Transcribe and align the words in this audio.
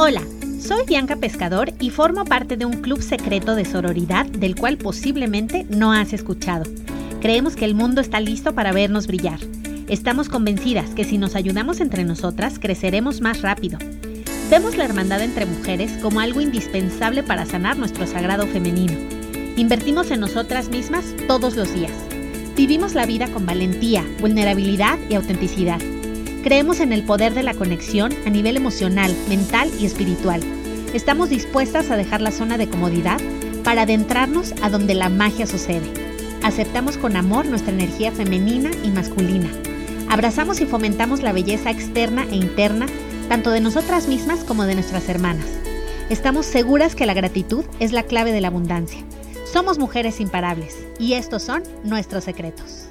Hola, 0.00 0.22
soy 0.60 0.84
Bianca 0.86 1.16
Pescador 1.16 1.72
y 1.80 1.90
formo 1.90 2.24
parte 2.24 2.56
de 2.56 2.64
un 2.64 2.82
club 2.82 3.02
secreto 3.02 3.56
de 3.56 3.64
sororidad 3.64 4.26
del 4.26 4.54
cual 4.54 4.78
posiblemente 4.78 5.66
no 5.70 5.92
has 5.92 6.12
escuchado. 6.12 6.70
Creemos 7.20 7.56
que 7.56 7.64
el 7.64 7.74
mundo 7.74 8.00
está 8.00 8.20
listo 8.20 8.54
para 8.54 8.70
vernos 8.70 9.08
brillar. 9.08 9.40
Estamos 9.88 10.28
convencidas 10.28 10.90
que 10.90 11.02
si 11.02 11.18
nos 11.18 11.34
ayudamos 11.34 11.80
entre 11.80 12.04
nosotras, 12.04 12.60
creceremos 12.60 13.20
más 13.20 13.42
rápido. 13.42 13.76
Vemos 14.48 14.76
la 14.76 14.84
hermandad 14.84 15.20
entre 15.20 15.46
mujeres 15.46 15.90
como 16.00 16.20
algo 16.20 16.40
indispensable 16.40 17.24
para 17.24 17.44
sanar 17.44 17.76
nuestro 17.76 18.06
sagrado 18.06 18.46
femenino. 18.46 18.94
Invertimos 19.56 20.12
en 20.12 20.20
nosotras 20.20 20.68
mismas 20.68 21.06
todos 21.26 21.56
los 21.56 21.74
días. 21.74 21.92
Vivimos 22.54 22.94
la 22.94 23.04
vida 23.04 23.26
con 23.32 23.46
valentía, 23.46 24.04
vulnerabilidad 24.20 24.96
y 25.10 25.14
autenticidad. 25.16 25.80
Creemos 26.48 26.80
en 26.80 26.94
el 26.94 27.04
poder 27.04 27.34
de 27.34 27.42
la 27.42 27.52
conexión 27.52 28.10
a 28.24 28.30
nivel 28.30 28.56
emocional, 28.56 29.14
mental 29.28 29.70
y 29.78 29.84
espiritual. 29.84 30.40
Estamos 30.94 31.28
dispuestas 31.28 31.90
a 31.90 31.96
dejar 31.98 32.22
la 32.22 32.30
zona 32.30 32.56
de 32.56 32.70
comodidad 32.70 33.20
para 33.64 33.82
adentrarnos 33.82 34.54
a 34.62 34.70
donde 34.70 34.94
la 34.94 35.10
magia 35.10 35.46
sucede. 35.46 35.92
Aceptamos 36.42 36.96
con 36.96 37.16
amor 37.16 37.44
nuestra 37.44 37.74
energía 37.74 38.12
femenina 38.12 38.70
y 38.82 38.88
masculina. 38.88 39.50
Abrazamos 40.08 40.62
y 40.62 40.64
fomentamos 40.64 41.22
la 41.22 41.34
belleza 41.34 41.70
externa 41.70 42.24
e 42.30 42.36
interna, 42.36 42.86
tanto 43.28 43.50
de 43.50 43.60
nosotras 43.60 44.08
mismas 44.08 44.42
como 44.42 44.64
de 44.64 44.74
nuestras 44.74 45.06
hermanas. 45.10 45.44
Estamos 46.08 46.46
seguras 46.46 46.94
que 46.94 47.04
la 47.04 47.12
gratitud 47.12 47.66
es 47.78 47.92
la 47.92 48.04
clave 48.04 48.32
de 48.32 48.40
la 48.40 48.48
abundancia. 48.48 49.04
Somos 49.52 49.78
mujeres 49.78 50.18
imparables 50.18 50.78
y 50.98 51.12
estos 51.12 51.42
son 51.42 51.62
nuestros 51.84 52.24
secretos. 52.24 52.88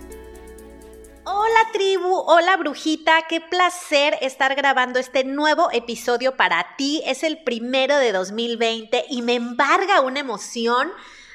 Tribu, 1.77 2.23
hola 2.25 2.57
brujita, 2.57 3.27
qué 3.29 3.39
placer 3.39 4.17
estar 4.21 4.55
grabando 4.55 4.97
este 4.97 5.23
nuevo 5.23 5.69
episodio 5.71 6.35
para 6.35 6.75
ti. 6.75 7.03
Es 7.05 7.21
el 7.21 7.43
primero 7.43 7.97
de 7.97 8.13
2020 8.13 9.05
y 9.11 9.21
me 9.21 9.35
embarga 9.35 10.01
una 10.01 10.19
emoción 10.19 10.89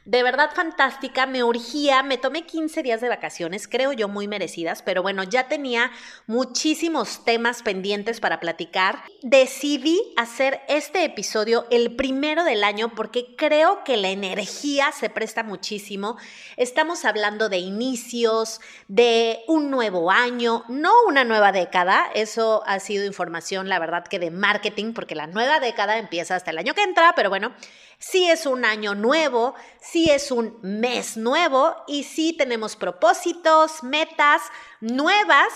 de 0.05 0.23
verdad 0.23 0.51
fantástica, 0.53 1.27
me 1.27 1.45
urgía, 1.45 2.03
me 2.03 2.19
tomé 2.19 2.45
15 2.45 2.83
días 2.83 3.01
de 3.01 3.09
vacaciones, 3.09 3.69
creo 3.69 3.93
yo 3.93 4.09
muy 4.09 4.27
merecidas, 4.27 4.83
pero 4.83 5.03
bueno, 5.03 5.23
ya 5.23 5.47
tenía 5.47 5.93
muchísimos 6.27 7.25
temas 7.25 7.63
pendientes 7.63 8.19
para 8.19 8.41
platicar. 8.41 9.05
Decidí 9.23 10.01
hacer 10.17 10.61
este 10.69 11.05
episodio 11.05 11.67
el 11.71 11.95
primero 11.95 12.43
del 12.43 12.65
año 12.65 12.95
porque 12.97 13.37
creo 13.37 13.85
que 13.85 13.97
la 13.97 14.11
energía 14.11 14.91
se 14.91 15.09
presta 15.09 15.45
muchísimo. 15.45 16.17
Estamos 16.57 17.05
hablando 17.05 17.49
de 17.49 17.59
inicios, 17.59 18.61
de 18.89 19.45
un 19.47 19.71
nuevo 19.71 20.11
año, 20.11 20.65
no 20.69 20.93
una 21.07 21.23
nueva 21.23 21.53
década, 21.53 22.11
eso 22.15 22.63
ha 22.67 22.81
sido 22.81 23.05
información, 23.05 23.69
la 23.69 23.79
verdad 23.79 24.05
que 24.05 24.19
de 24.19 24.33
marketing, 24.33 24.95
porque 24.95 25.15
la 25.15 25.29
nueva 25.29 25.61
década 25.61 25.99
empieza 25.99 26.35
hasta 26.35 26.51
el 26.51 26.59
año 26.59 26.75
que 26.75 26.83
entra, 26.83 27.13
pero 27.15 27.31
bueno, 27.31 27.55
sí 28.03 28.29
es 28.29 28.47
un 28.47 28.65
año 28.65 28.95
nuevo, 28.95 29.55
sí 29.81 30.11
es 30.11 30.31
un 30.33 30.59
mes 30.63 31.17
nuevo 31.17 31.77
y 31.87 32.03
sí 32.03 32.35
tenemos 32.37 32.75
propósitos, 32.75 33.85
metas 33.85 34.43
nuevas 34.81 35.49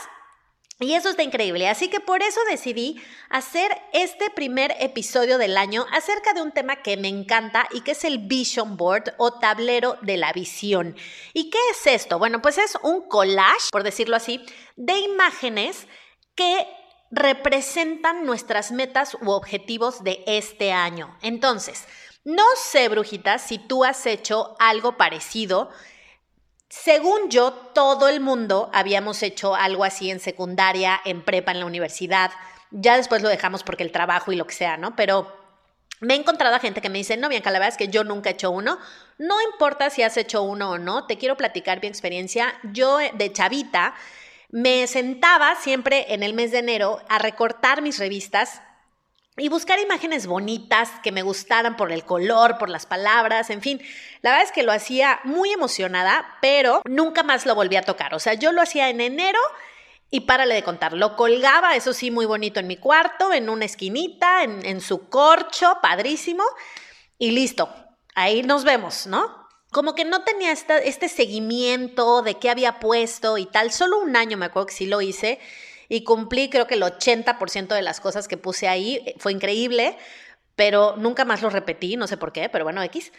y 0.79 0.93
eso 0.93 1.09
está 1.09 1.23
increíble. 1.23 1.69
Así 1.69 1.89
que 1.89 2.01
por 2.01 2.23
eso 2.23 2.39
decidí 2.49 3.03
hacer 3.31 3.71
este 3.93 4.31
primer 4.31 4.77
episodio 4.79 5.39
del 5.39 5.57
año 5.57 5.87
acerca 5.91 6.35
de 6.35 6.43
un 6.43 6.53
tema 6.53 6.83
que 6.83 6.97
me 6.97 7.09
encanta 7.09 7.67
y 7.73 7.81
que 7.81 7.93
es 7.93 8.05
el 8.05 8.19
Vision 8.19 8.77
Board 8.77 9.15
o 9.17 9.33
tablero 9.39 9.97
de 10.03 10.17
la 10.17 10.33
visión. 10.33 10.95
¿Y 11.33 11.51
qué 11.51 11.59
es 11.73 11.87
esto? 11.87 12.19
Bueno, 12.19 12.43
pues 12.43 12.59
es 12.59 12.79
un 12.83 13.09
collage, 13.09 13.71
por 13.73 13.83
decirlo 13.83 14.17
así, 14.17 14.45
de 14.77 14.99
imágenes 14.99 15.89
que 16.35 16.67
representan 17.11 18.27
nuestras 18.27 18.71
metas 18.73 19.17
u 19.21 19.31
objetivos 19.31 20.05
de 20.05 20.23
este 20.27 20.73
año. 20.73 21.17
Entonces, 21.23 21.85
no 22.27 22.43
sé, 22.57 22.89
brujita, 22.89 23.39
si 23.39 23.57
tú 23.57 23.85
has 23.85 24.05
hecho 24.05 24.57
algo 24.59 24.97
parecido. 24.97 25.71
Según 26.69 27.31
yo, 27.31 27.53
todo 27.53 28.09
el 28.09 28.19
mundo 28.19 28.69
habíamos 28.75 29.23
hecho 29.23 29.55
algo 29.55 29.85
así 29.85 30.11
en 30.11 30.19
secundaria, 30.19 31.01
en 31.05 31.23
prepa, 31.23 31.53
en 31.53 31.61
la 31.61 31.67
universidad. 31.67 32.33
Ya 32.73 32.97
después 32.97 33.23
lo 33.23 33.29
dejamos 33.29 33.63
porque 33.63 33.85
el 33.85 33.93
trabajo 33.93 34.33
y 34.33 34.37
lo 34.37 34.45
que 34.45 34.57
sea, 34.57 34.77
¿no? 34.77 34.97
Pero 34.97 35.33
me 36.01 36.15
he 36.15 36.17
encontrado 36.17 36.57
a 36.57 36.59
gente 36.59 36.81
que 36.81 36.89
me 36.89 36.99
dice, 36.99 37.17
no, 37.17 37.29
Bianca, 37.29 37.53
la 37.53 37.61
verdad 37.61 37.75
es 37.75 37.79
que 37.79 37.93
yo 37.93 38.03
nunca 38.03 38.31
he 38.31 38.33
hecho 38.33 38.51
uno. 38.51 38.77
No 39.19 39.41
importa 39.43 39.89
si 39.89 40.03
has 40.03 40.17
hecho 40.17 40.43
uno 40.43 40.73
o 40.73 40.79
no, 40.79 41.07
te 41.07 41.19
quiero 41.19 41.37
platicar 41.37 41.81
mi 41.81 41.87
experiencia. 41.87 42.59
Yo 42.65 42.99
eh, 42.99 43.13
de 43.15 43.33
chavita 43.33 43.95
me 44.51 44.89
sentaba 44.89 45.55
siempre 45.55 46.13
en 46.13 46.25
el 46.25 46.35
mes 46.35 46.51
de 46.51 46.59
enero 46.59 47.01
a 47.09 47.21
recortar 47.21 47.83
mis 47.83 48.01
revistas 48.01 48.63
y 49.39 49.49
buscar 49.49 49.79
imágenes 49.79 50.27
bonitas 50.27 50.91
que 51.03 51.13
me 51.13 51.23
gustaran 51.23 51.77
por 51.77 51.93
el 51.93 52.05
color, 52.05 52.57
por 52.59 52.71
las 52.71 52.87
palabras, 52.87 53.51
en 53.51 53.61
fin. 53.61 53.83
La 54.23 54.31
verdad 54.31 54.47
es 54.47 54.53
que 54.53 54.63
lo 54.63 54.73
hacía 54.73 55.21
muy 55.25 55.51
emocionada, 55.51 56.39
pero 56.41 56.81
nunca 56.87 57.23
más 57.23 57.45
lo 57.45 57.55
volví 57.55 57.77
a 57.77 57.83
tocar. 57.83 58.15
O 58.15 58.19
sea, 58.19 58.35
yo 58.35 58.53
lo 58.53 58.63
hacía 58.63 58.89
en 58.89 59.01
enero 59.03 59.39
y 60.11 60.21
párale 60.21 60.55
de 60.55 60.63
contar. 60.63 60.95
Lo 60.95 61.17
colgaba, 61.17 61.77
eso 61.77 61.93
sí, 61.93 62.11
muy 62.11 62.25
bonito 62.25 62.61
en 62.61 62.67
mi 62.67 62.79
cuarto, 62.79 63.33
en 63.35 63.51
una 63.51 63.67
esquinita, 63.67 64.43
en, 64.43 64.81
su 64.81 65.09
corcho, 65.11 65.79
padrísimo, 65.83 66.45
y 67.19 67.33
listo. 67.33 67.69
Ahí 68.15 68.43
nos 68.43 68.65
vemos, 68.65 69.07
¿no? 69.07 69.47
Como 69.71 69.95
que 69.95 70.07
no 70.07 70.23
tenía 70.23 70.53
este 70.53 71.09
seguimiento 71.09 72.23
de 72.23 72.39
qué 72.39 72.49
había 72.49 72.79
puesto 72.79 73.37
y 73.37 73.45
tal. 73.45 73.71
Solo 73.71 73.99
un 73.99 74.17
año 74.17 74.39
me 74.39 74.47
acuerdo 74.47 74.69
que 74.69 74.75
sí 74.75 74.87
lo 74.87 75.03
hice 75.03 75.39
y 75.89 76.05
cumplí 76.05 76.51
creo 76.51 76.67
que 76.67 76.75
el 76.75 76.83
80% 76.83 77.69
de 77.69 77.83
las 77.83 78.01
cosas 78.01 78.29
que 78.29 78.37
puse 78.37 78.69
ahí. 78.69 79.03
Eh, 79.07 79.15
fue 79.19 79.33
increíble, 79.33 79.97
pero 80.55 80.97
nunca 80.97 81.25
más 81.25 81.43
lo 81.43 81.51
repetí, 81.51 81.97
no 81.97 82.07
sé 82.07 82.17
por 82.17 82.33
qué, 82.33 82.49
pero 82.49 82.65
bueno, 82.65 82.83
X. 82.83 83.13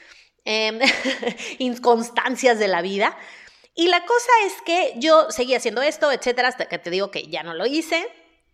Em, 0.45 0.79
inconstancias 1.59 2.59
de 2.59 2.67
la 2.67 2.81
vida. 2.81 3.17
Y 3.75 3.87
la 3.89 4.05
cosa 4.05 4.31
es 4.45 4.53
que 4.65 4.93
yo 4.97 5.29
seguí 5.29 5.53
haciendo 5.53 5.81
esto, 5.81 6.11
etcétera, 6.11 6.47
hasta 6.47 6.65
que 6.65 6.79
te 6.79 6.89
digo 6.89 7.11
que 7.11 7.27
ya 7.27 7.43
no 7.43 7.53
lo 7.53 7.65
hice. 7.65 8.07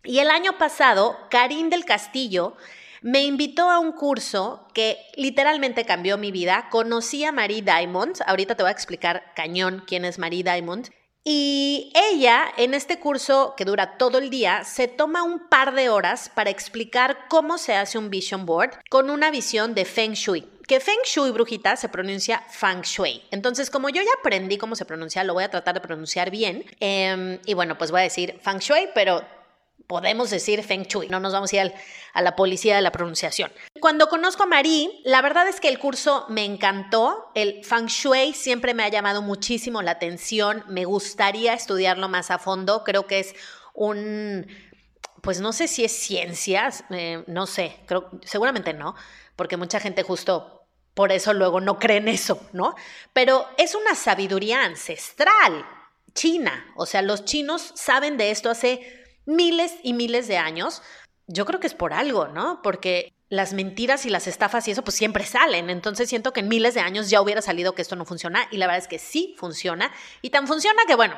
Y 0.04 0.20
el 0.20 0.30
año 0.30 0.58
pasado, 0.58 1.18
Karim 1.30 1.70
del 1.70 1.86
Castillo 1.86 2.58
me 3.02 3.24
invitó 3.24 3.70
a 3.70 3.80
un 3.80 3.92
curso 3.92 4.68
que 4.74 4.98
literalmente 5.16 5.86
cambió 5.86 6.18
mi 6.18 6.32
vida. 6.32 6.68
Conocí 6.72 7.24
a 7.26 7.32
Marie 7.32 7.62
Diamond. 7.62 8.18
Ahorita 8.26 8.56
te 8.56 8.64
voy 8.64 8.70
a 8.70 8.74
explicar 8.74 9.32
cañón 9.36 9.84
quién 9.86 10.04
es 10.04 10.20
Marie 10.20 10.44
Diamond. 10.44 10.90
Y 11.26 11.92
ella, 11.96 12.46
en 12.58 12.74
este 12.74 13.00
curso 13.00 13.54
que 13.56 13.64
dura 13.64 13.98
todo 13.98 14.18
el 14.18 14.30
día, 14.30 14.64
se 14.66 14.88
toma 14.90 15.24
un 15.24 15.48
par 15.48 15.74
de 15.74 15.88
horas 15.90 16.30
para 16.34 16.50
explicar 16.50 17.18
cómo 17.30 17.58
se 17.58 17.76
hace 17.76 17.98
un 17.98 18.10
vision 18.10 18.46
board 18.46 18.72
con 18.90 19.10
una 19.10 19.32
visión 19.32 19.74
de 19.74 19.86
Feng 19.86 20.14
Shui. 20.14 20.50
Que 20.68 20.80
Feng 20.80 21.00
Shui, 21.06 21.32
brujita, 21.32 21.76
se 21.76 21.90
pronuncia 21.90 22.44
Feng 22.50 22.82
Shui. 22.82 23.22
Entonces, 23.32 23.70
como 23.70 23.90
yo 23.90 24.02
ya 24.02 24.12
aprendí 24.20 24.58
cómo 24.58 24.76
se 24.76 24.86
pronuncia, 24.86 25.24
lo 25.24 25.34
voy 25.34 25.44
a 25.44 25.50
tratar 25.50 25.74
de 25.74 25.82
pronunciar 25.82 26.30
bien. 26.30 26.66
Em, 26.80 27.40
y 27.46 27.54
bueno, 27.54 27.78
pues 27.78 27.92
voy 27.92 28.02
a 28.02 28.04
decir 28.04 28.40
Feng 28.42 28.60
Shui, 28.60 28.90
pero 28.94 29.22
podemos 29.88 30.30
decir 30.30 30.64
Feng 30.64 30.84
Shui, 30.84 31.08
no 31.10 31.20
nos 31.20 31.34
vamos 31.34 31.52
a 31.54 31.56
ir 31.56 31.74
a 32.14 32.22
la 32.22 32.36
policía 32.36 32.76
de 32.76 32.82
la 32.82 32.92
pronunciación. 32.92 33.52
Cuando 33.80 34.08
conozco 34.08 34.44
a 34.44 34.48
Marie, 34.48 34.90
la 35.04 35.22
verdad 35.22 35.48
es 35.48 35.60
que 35.60 35.70
el 35.70 35.80
curso 35.80 36.26
me 36.30 36.46
encantó, 36.46 37.32
el 37.36 37.64
Feng 37.64 37.88
Shui 37.88 38.34
siempre 38.34 38.74
me 38.74 38.84
ha 38.84 38.90
llamado 38.90 39.22
muchísimo 39.22 39.82
la 39.82 39.92
atención, 39.92 40.64
me 40.68 40.86
gustaría 40.86 41.54
estudiarlo 41.54 42.10
más 42.10 42.32
a 42.32 42.40
fondo, 42.40 42.84
creo 42.84 43.08
que 43.08 43.20
es 43.20 43.36
un, 43.74 44.48
pues 45.22 45.40
no 45.40 45.54
sé 45.54 45.68
si 45.68 45.84
es 45.84 45.92
ciencia, 45.92 46.70
eh, 46.90 47.24
no 47.28 47.48
sé, 47.48 47.78
creo, 47.86 48.10
seguramente 48.24 48.74
no, 48.74 48.96
porque 49.36 49.58
mucha 49.58 49.80
gente 49.80 50.04
justo 50.04 50.66
por 50.94 51.12
eso 51.12 51.34
luego 51.34 51.60
no 51.60 51.80
cree 51.80 51.98
en 51.98 52.08
eso, 52.08 52.40
¿no? 52.54 52.76
Pero 53.14 53.48
es 53.58 53.76
una 53.76 53.96
sabiduría 53.96 54.64
ancestral 54.64 55.66
china, 56.14 56.72
o 56.76 56.86
sea, 56.86 57.02
los 57.02 57.26
chinos 57.26 57.72
saben 57.76 58.18
de 58.18 58.32
esto 58.32 58.50
hace 58.50 59.03
miles 59.26 59.76
y 59.84 59.94
miles 59.94 60.28
de 60.28 60.38
años, 60.38 60.82
yo 61.28 61.46
creo 61.46 61.60
que 61.60 61.68
es 61.68 61.74
por 61.74 61.94
algo, 61.94 62.28
¿no? 62.28 62.62
Porque 62.62 63.14
las 63.30 63.54
mentiras 63.54 64.06
y 64.06 64.10
las 64.10 64.28
estafas 64.28 64.68
y 64.68 64.72
eso 64.72 64.84
pues 64.84 64.96
siempre 64.96 65.26
salen. 65.26 65.70
Entonces 65.70 66.10
siento 66.10 66.34
que 66.34 66.42
en 66.42 66.48
miles 66.48 66.74
de 66.76 66.82
años 66.82 67.10
ya 67.10 67.22
hubiera 67.22 67.42
salido 67.42 67.74
que 67.74 67.82
esto 67.82 67.96
no 67.96 68.06
funciona 68.06 68.48
y 68.52 68.58
la 68.58 68.68
verdad 68.68 68.84
es 68.84 68.88
que 68.88 69.00
sí 69.00 69.36
funciona. 69.38 69.92
Y 70.22 70.30
tan 70.30 70.48
funciona 70.48 70.84
que 70.86 70.96
bueno, 70.96 71.18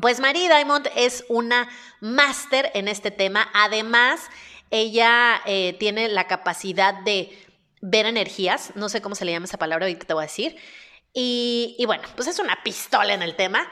pues 0.00 0.20
Marie 0.20 0.48
Diamond 0.48 0.88
es 0.96 1.24
una 1.28 1.68
máster 2.00 2.70
en 2.74 2.88
este 2.88 3.10
tema. 3.10 3.48
Además, 3.54 4.20
ella 4.70 5.40
eh, 5.46 5.76
tiene 5.78 6.08
la 6.08 6.26
capacidad 6.26 6.94
de 6.94 7.36
ver 7.80 8.06
energías. 8.06 8.72
No 8.76 8.88
sé 8.88 9.00
cómo 9.00 9.14
se 9.14 9.24
le 9.24 9.32
llama 9.32 9.46
esa 9.46 9.58
palabra, 9.58 9.86
ahorita 9.86 10.06
te 10.06 10.14
voy 10.14 10.24
a 10.24 10.26
decir. 10.26 10.56
Y, 11.12 11.74
y 11.78 11.86
bueno, 11.86 12.02
pues 12.16 12.28
es 12.28 12.38
una 12.38 12.62
pistola 12.62 13.14
en 13.14 13.22
el 13.22 13.36
tema. 13.36 13.66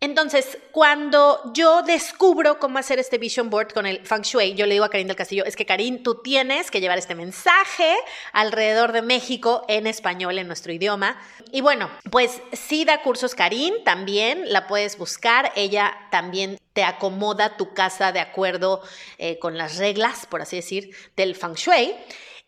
Entonces, 0.00 0.58
cuando 0.70 1.52
yo 1.54 1.82
descubro 1.82 2.60
cómo 2.60 2.78
hacer 2.78 3.00
este 3.00 3.18
vision 3.18 3.50
board 3.50 3.72
con 3.72 3.84
el 3.84 4.06
feng 4.06 4.22
shui, 4.22 4.54
yo 4.54 4.64
le 4.64 4.74
digo 4.74 4.84
a 4.84 4.90
Karin 4.90 5.08
del 5.08 5.16
Castillo, 5.16 5.44
es 5.44 5.56
que 5.56 5.66
Karin, 5.66 6.04
tú 6.04 6.22
tienes 6.22 6.70
que 6.70 6.80
llevar 6.80 6.98
este 6.98 7.16
mensaje 7.16 7.96
alrededor 8.32 8.92
de 8.92 9.02
México 9.02 9.64
en 9.66 9.88
español, 9.88 10.38
en 10.38 10.46
nuestro 10.46 10.72
idioma. 10.72 11.20
Y 11.50 11.62
bueno, 11.62 11.90
pues 12.12 12.40
sí 12.52 12.84
da 12.84 13.02
cursos 13.02 13.34
Karin, 13.34 13.74
también 13.82 14.52
la 14.52 14.68
puedes 14.68 14.96
buscar, 14.98 15.50
ella 15.56 15.92
también 16.12 16.60
te 16.74 16.84
acomoda 16.84 17.56
tu 17.56 17.74
casa 17.74 18.12
de 18.12 18.20
acuerdo 18.20 18.82
eh, 19.18 19.40
con 19.40 19.58
las 19.58 19.78
reglas, 19.78 20.26
por 20.26 20.42
así 20.42 20.54
decir, 20.54 20.94
del 21.16 21.34
feng 21.34 21.54
shui. 21.54 21.96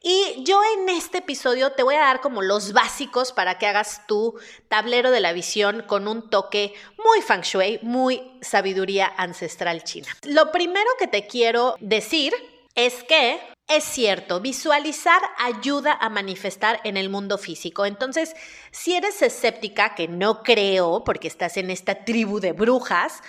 Y 0.03 0.45
yo 0.45 0.63
en 0.79 0.89
este 0.89 1.19
episodio 1.19 1.73
te 1.73 1.83
voy 1.83 1.95
a 1.95 2.01
dar 2.01 2.23
como 2.23 2.41
los 2.41 2.73
básicos 2.73 3.33
para 3.33 3.59
que 3.59 3.67
hagas 3.67 4.07
tu 4.07 4.35
tablero 4.69 5.11
de 5.11 5.21
la 5.21 5.35
visión 5.35 5.85
con 5.87 6.09
un 6.09 6.31
toque 6.31 6.73
muy 7.05 7.21
feng 7.21 7.43
shui, 7.43 7.79
muy 7.83 8.23
sabiduría 8.41 9.13
ancestral 9.19 9.85
china. 9.85 10.09
Lo 10.25 10.53
primero 10.53 10.89
que 10.99 11.07
te 11.07 11.27
quiero 11.27 11.77
decir 11.81 12.33
es 12.75 13.05
que 13.05 13.41
es 13.69 13.85
cierto, 13.85 14.41
visualizar 14.41 15.21
ayuda 15.39 15.93
a 16.01 16.09
manifestar 16.09 16.81
en 16.83 16.97
el 16.97 17.09
mundo 17.11 17.37
físico. 17.39 17.85
Entonces, 17.85 18.35
si 18.73 18.97
eres 18.97 19.21
escéptica, 19.23 19.95
que 19.95 20.09
no 20.09 20.43
creo, 20.43 21.05
porque 21.05 21.29
estás 21.29 21.57
en 21.57 21.71
esta 21.71 22.05
tribu 22.05 22.41
de 22.41 22.53
brujas, 22.53 23.23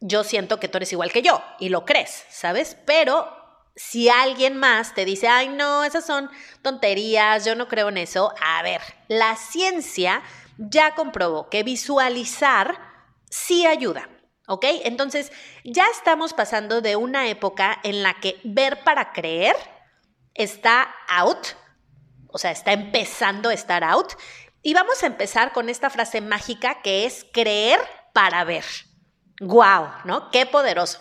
yo 0.00 0.24
siento 0.24 0.58
que 0.58 0.68
tú 0.68 0.78
eres 0.78 0.92
igual 0.92 1.12
que 1.12 1.22
yo 1.22 1.42
y 1.60 1.68
lo 1.68 1.84
crees, 1.84 2.24
¿sabes? 2.30 2.76
Pero 2.84 3.28
si 3.76 4.08
alguien 4.08 4.56
más 4.56 4.94
te 4.94 5.04
dice, 5.04 5.28
ay, 5.28 5.50
no, 5.50 5.84
esas 5.84 6.06
son 6.06 6.30
tonterías, 6.62 7.44
yo 7.44 7.54
no 7.54 7.68
creo 7.68 7.90
en 7.90 7.98
eso, 7.98 8.34
a 8.42 8.62
ver, 8.62 8.80
la 9.06 9.36
ciencia 9.36 10.22
ya 10.58 10.94
comprobó 10.94 11.50
que 11.50 11.62
visualizar 11.62 12.78
sí 13.30 13.66
ayuda. 13.66 14.08
¿Ok? 14.48 14.64
Entonces, 14.84 15.32
ya 15.64 15.86
estamos 15.88 16.32
pasando 16.32 16.80
de 16.80 16.94
una 16.94 17.28
época 17.28 17.80
en 17.82 18.04
la 18.04 18.14
que 18.20 18.40
ver 18.44 18.84
para 18.84 19.12
creer 19.12 19.56
está 20.34 20.94
out, 21.08 21.48
o 22.28 22.38
sea, 22.38 22.52
está 22.52 22.72
empezando 22.72 23.48
a 23.48 23.54
estar 23.54 23.82
out. 23.82 24.12
Y 24.62 24.72
vamos 24.72 25.02
a 25.02 25.06
empezar 25.06 25.52
con 25.52 25.68
esta 25.68 25.90
frase 25.90 26.20
mágica 26.20 26.80
que 26.82 27.06
es 27.06 27.26
creer 27.32 27.80
para 28.12 28.44
ver. 28.44 28.64
¡Guau! 29.40 29.90
¿No? 30.04 30.30
¡Qué 30.30 30.46
poderoso! 30.46 31.00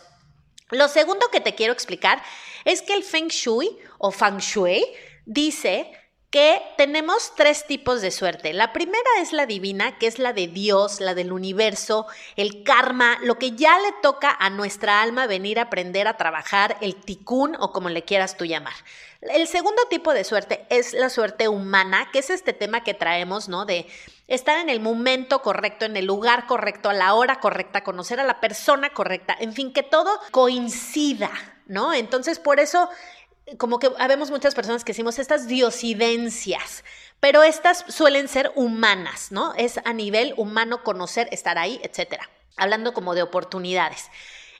Lo 0.71 0.87
segundo 0.87 1.27
que 1.31 1.41
te 1.41 1.53
quiero 1.53 1.73
explicar 1.73 2.21
es 2.63 2.81
que 2.81 2.93
el 2.93 3.03
Feng 3.03 3.27
Shui 3.27 3.77
o 3.99 4.11
Feng 4.11 4.37
Shui 4.39 4.83
dice 5.25 5.91
que 6.31 6.61
tenemos 6.75 7.33
tres 7.35 7.65
tipos 7.65 8.01
de 8.01 8.11
suerte. 8.11 8.51
La 8.51 8.73
primera 8.73 9.09
es 9.21 9.31
la 9.31 9.45
divina, 9.45 9.97
que 9.97 10.07
es 10.07 10.19
la 10.19 10.33
de 10.33 10.47
Dios, 10.47 10.99
la 10.99 11.13
del 11.13 11.31
universo, 11.31 12.07
el 12.35 12.63
karma, 12.63 13.17
lo 13.21 13.39
que 13.39 13.51
ya 13.51 13.79
le 13.79 13.93
toca 14.01 14.35
a 14.37 14.49
nuestra 14.49 15.01
alma 15.01 15.27
venir 15.27 15.59
a 15.59 15.63
aprender 15.63 16.07
a 16.09 16.17
trabajar, 16.17 16.77
el 16.81 16.95
tikkun 16.95 17.55
o 17.59 17.71
como 17.71 17.89
le 17.89 18.03
quieras 18.03 18.35
tú 18.35 18.43
llamar. 18.43 18.73
El 19.21 19.47
segundo 19.47 19.83
tipo 19.89 20.13
de 20.13 20.25
suerte 20.25 20.65
es 20.69 20.93
la 20.93 21.09
suerte 21.09 21.47
humana, 21.47 22.09
que 22.11 22.19
es 22.19 22.29
este 22.29 22.51
tema 22.51 22.83
que 22.83 22.93
traemos, 22.93 23.47
¿no? 23.47 23.65
De 23.65 23.87
estar 24.27 24.57
en 24.57 24.69
el 24.69 24.79
momento 24.79 25.41
correcto, 25.41 25.85
en 25.85 25.97
el 25.97 26.05
lugar 26.05 26.47
correcto, 26.47 26.89
a 26.89 26.93
la 26.93 27.13
hora 27.13 27.39
correcta, 27.39 27.83
conocer 27.83 28.19
a 28.19 28.23
la 28.23 28.39
persona 28.39 28.91
correcta, 28.91 29.35
en 29.39 29.53
fin, 29.53 29.71
que 29.71 29.83
todo 29.83 30.19
coincida, 30.31 31.31
¿no? 31.67 31.93
Entonces, 31.93 32.39
por 32.39 32.59
eso, 32.59 32.89
como 33.57 33.79
que 33.79 33.91
habemos 33.99 34.31
muchas 34.31 34.55
personas 34.55 34.83
que 34.83 34.93
decimos 34.93 35.19
estas 35.19 35.47
diosidencias, 35.47 36.83
pero 37.19 37.43
estas 37.43 37.85
suelen 37.87 38.27
ser 38.27 38.51
humanas, 38.55 39.31
¿no? 39.31 39.53
Es 39.55 39.79
a 39.83 39.93
nivel 39.93 40.33
humano 40.37 40.83
conocer, 40.83 41.27
estar 41.31 41.57
ahí, 41.57 41.79
etcétera. 41.83 42.29
Hablando 42.57 42.93
como 42.93 43.15
de 43.15 43.21
oportunidades. 43.21 44.09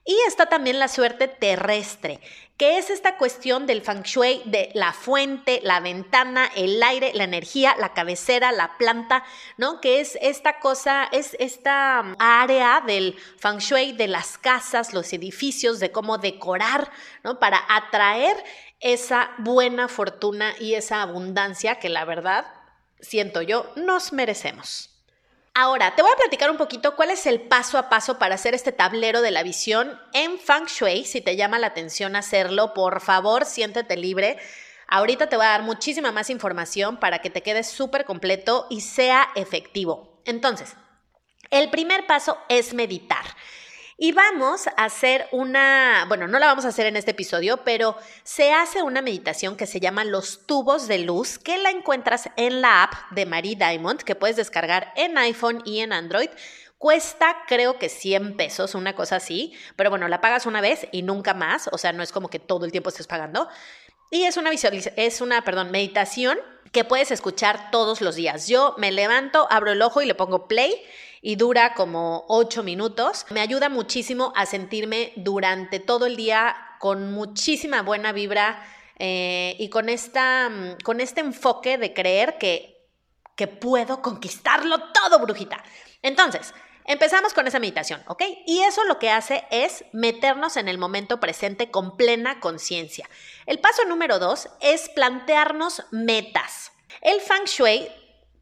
Y 0.06 0.16
está 0.28 0.46
también 0.46 0.78
la 0.78 0.88
suerte 0.88 1.28
terrestre, 1.28 2.20
que 2.58 2.78
es 2.78 2.90
esta 2.90 3.18
cuestión 3.18 3.68
del 3.68 3.82
feng 3.82 4.04
shui 4.04 4.42
de 4.46 4.70
la 4.74 4.94
fuente, 4.94 5.60
la 5.64 5.82
ventana, 5.82 6.50
el 6.56 6.82
aire, 6.82 7.12
la 7.14 7.26
energía, 7.26 7.76
la 7.78 7.94
cabecera, 7.94 8.54
la 8.54 8.78
planta, 8.78 9.26
¿no? 9.58 9.82
Que 9.82 10.00
es 10.00 10.18
esta 10.22 10.60
cosa, 10.60 11.10
es 11.12 11.36
esta 11.40 12.02
um, 12.02 12.16
área 12.18 12.82
del 12.86 13.18
feng 13.38 13.58
shui 13.58 13.92
de 13.92 14.08
las 14.08 14.38
casas, 14.38 14.94
los 14.94 15.12
edificios, 15.12 15.82
de 15.82 15.92
cómo 15.92 16.18
decorar, 16.18 16.90
¿no? 17.24 17.40
Para 17.40 17.62
atraer 17.68 18.38
esa 18.80 19.32
buena 19.38 19.90
fortuna 19.90 20.54
y 20.60 20.76
esa 20.76 21.02
abundancia 21.02 21.76
que 21.76 21.90
la 21.90 22.06
verdad, 22.06 22.46
siento 23.02 23.42
yo, 23.42 23.70
nos 23.76 24.14
merecemos. 24.14 24.95
Ahora, 25.58 25.96
te 25.96 26.02
voy 26.02 26.12
a 26.12 26.18
platicar 26.18 26.52
un 26.52 26.58
poquito 26.58 26.98
cuál 26.98 27.12
es 27.12 27.26
el 27.26 27.40
paso 27.40 27.78
a 27.78 27.88
paso 27.88 28.20
para 28.20 28.36
hacer 28.36 28.54
este 28.54 28.74
tablero 28.74 29.22
de 29.22 29.32
la 29.32 29.42
visión 29.42 29.98
en 30.12 30.38
Feng 30.38 30.66
Shui. 30.66 31.06
Si 31.06 31.22
te 31.22 31.38
llama 31.38 31.60
la 31.60 31.68
atención 31.68 32.18
hacerlo, 32.18 32.74
por 32.74 33.00
favor, 33.00 33.46
siéntete 33.46 33.96
libre. 33.96 34.38
Ahorita 34.90 35.30
te 35.30 35.38
voy 35.38 35.46
a 35.46 35.52
dar 35.52 35.64
muchísima 35.64 36.12
más 36.12 36.30
información 36.30 36.98
para 36.98 37.20
que 37.20 37.30
te 37.30 37.42
quedes 37.42 37.70
súper 37.70 38.04
completo 38.04 38.68
y 38.70 38.82
sea 38.82 39.30
efectivo. 39.36 40.22
Entonces, 40.26 40.76
el 41.52 41.70
primer 41.70 42.06
paso 42.06 42.38
es 42.50 42.74
meditar. 42.74 43.24
Y 43.98 44.12
vamos 44.12 44.68
a 44.68 44.84
hacer 44.84 45.26
una, 45.32 46.04
bueno, 46.10 46.28
no 46.28 46.38
la 46.38 46.48
vamos 46.48 46.66
a 46.66 46.68
hacer 46.68 46.86
en 46.86 46.98
este 46.98 47.12
episodio, 47.12 47.64
pero 47.64 47.96
se 48.24 48.52
hace 48.52 48.84
una 48.84 49.02
meditación 49.02 49.56
que 49.56 49.68
se 49.68 49.80
llama 49.80 50.04
Los 50.04 50.46
tubos 50.46 50.90
de 50.90 51.00
luz, 51.00 51.40
que 51.40 51.58
la 51.58 51.70
encuentras 51.70 52.30
en 52.36 52.60
la 52.60 52.84
app 52.84 52.94
de 53.12 53.26
Marie 53.26 53.56
Diamond, 53.56 54.02
que 54.02 54.16
puedes 54.16 54.36
descargar 54.36 54.92
en 54.98 55.18
iPhone 55.18 55.62
y 55.64 55.80
en 55.80 55.94
Android. 55.94 56.30
Cuesta 56.78 57.38
creo 57.48 57.80
que 57.80 57.88
100 57.88 58.36
pesos, 58.36 58.76
una 58.76 58.96
cosa 58.96 59.16
así, 59.16 59.54
pero 59.78 59.90
bueno, 59.90 60.10
la 60.10 60.20
pagas 60.20 60.46
una 60.46 60.60
vez 60.60 60.90
y 60.92 61.02
nunca 61.02 61.34
más, 61.34 61.70
o 61.72 61.78
sea, 61.78 61.94
no 61.94 62.04
es 62.04 62.12
como 62.12 62.28
que 62.28 62.40
todo 62.40 62.66
el 62.66 62.74
tiempo 62.74 62.90
estés 62.90 63.08
pagando. 63.08 63.48
Y 64.12 64.24
es 64.24 64.36
una, 64.36 64.52
es 64.52 65.22
una 65.22 65.42
perdón, 65.46 65.72
meditación 65.72 66.38
que 66.74 66.84
puedes 66.84 67.12
escuchar 67.12 67.72
todos 67.72 68.02
los 68.02 68.16
días. 68.16 68.50
Yo 68.50 68.76
me 68.78 68.92
levanto, 68.92 69.48
abro 69.50 69.72
el 69.72 69.82
ojo 69.82 70.02
y 70.02 70.06
le 70.06 70.16
pongo 70.16 70.50
play 70.50 70.84
y 71.28 71.38
dura 71.38 71.74
como 71.74 72.24
ocho 72.28 72.62
minutos. 72.62 73.26
Me 73.32 73.42
ayuda 73.42 73.68
muchísimo 73.68 74.32
a 74.36 74.46
sentirme 74.46 75.12
durante 75.16 75.80
todo 75.80 76.06
el 76.06 76.16
día 76.16 76.56
con 76.80 77.14
muchísima 77.14 77.82
buena 77.82 78.12
vibra 78.12 78.64
eh, 79.00 79.56
y 79.58 79.70
con, 79.70 79.90
esta, 79.90 80.50
mm, 80.50 80.84
con 80.84 81.02
este 81.02 81.22
enfoque 81.22 81.80
de 81.80 81.96
creer 81.96 82.38
que, 82.38 82.78
que 83.36 83.48
puedo 83.48 84.04
conquistarlo 84.04 84.78
todo, 84.94 85.20
brujita. 85.20 85.64
Entonces, 86.04 86.54
Empezamos 86.88 87.34
con 87.34 87.48
esa 87.48 87.58
meditación, 87.58 88.04
¿ok? 88.06 88.22
Y 88.46 88.62
eso 88.62 88.84
lo 88.84 89.00
que 89.00 89.10
hace 89.10 89.48
es 89.50 89.86
meternos 89.92 90.56
en 90.56 90.68
el 90.68 90.78
momento 90.78 91.20
presente 91.20 91.72
con 91.72 91.98
plena 91.98 92.40
conciencia. 92.40 93.10
El 93.48 93.58
paso 93.58 93.86
número 93.86 94.20
dos 94.20 94.50
es 94.62 94.90
plantearnos 94.90 95.82
metas. 95.90 96.74
El 97.02 97.22
Feng 97.22 97.46
Shui 97.46 97.90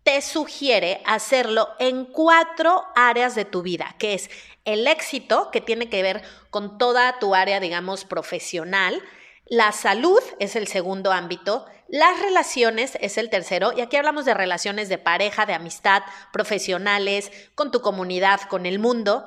te 0.03 0.21
sugiere 0.21 1.01
hacerlo 1.05 1.69
en 1.79 2.05
cuatro 2.05 2.85
áreas 2.95 3.35
de 3.35 3.45
tu 3.45 3.61
vida, 3.61 3.95
que 3.97 4.13
es 4.13 4.29
el 4.65 4.87
éxito, 4.87 5.49
que 5.51 5.61
tiene 5.61 5.89
que 5.89 6.03
ver 6.03 6.21
con 6.49 6.77
toda 6.77 7.19
tu 7.19 7.35
área, 7.35 7.59
digamos, 7.59 8.05
profesional, 8.05 9.01
la 9.45 9.71
salud 9.71 10.21
es 10.39 10.55
el 10.55 10.67
segundo 10.67 11.11
ámbito, 11.11 11.65
las 11.89 12.19
relaciones 12.21 12.97
es 13.01 13.17
el 13.17 13.29
tercero, 13.29 13.73
y 13.75 13.81
aquí 13.81 13.97
hablamos 13.97 14.25
de 14.25 14.33
relaciones 14.33 14.89
de 14.89 14.97
pareja, 14.97 15.45
de 15.45 15.53
amistad, 15.53 16.03
profesionales, 16.31 17.31
con 17.55 17.71
tu 17.71 17.81
comunidad, 17.81 18.41
con 18.49 18.65
el 18.65 18.79
mundo. 18.79 19.25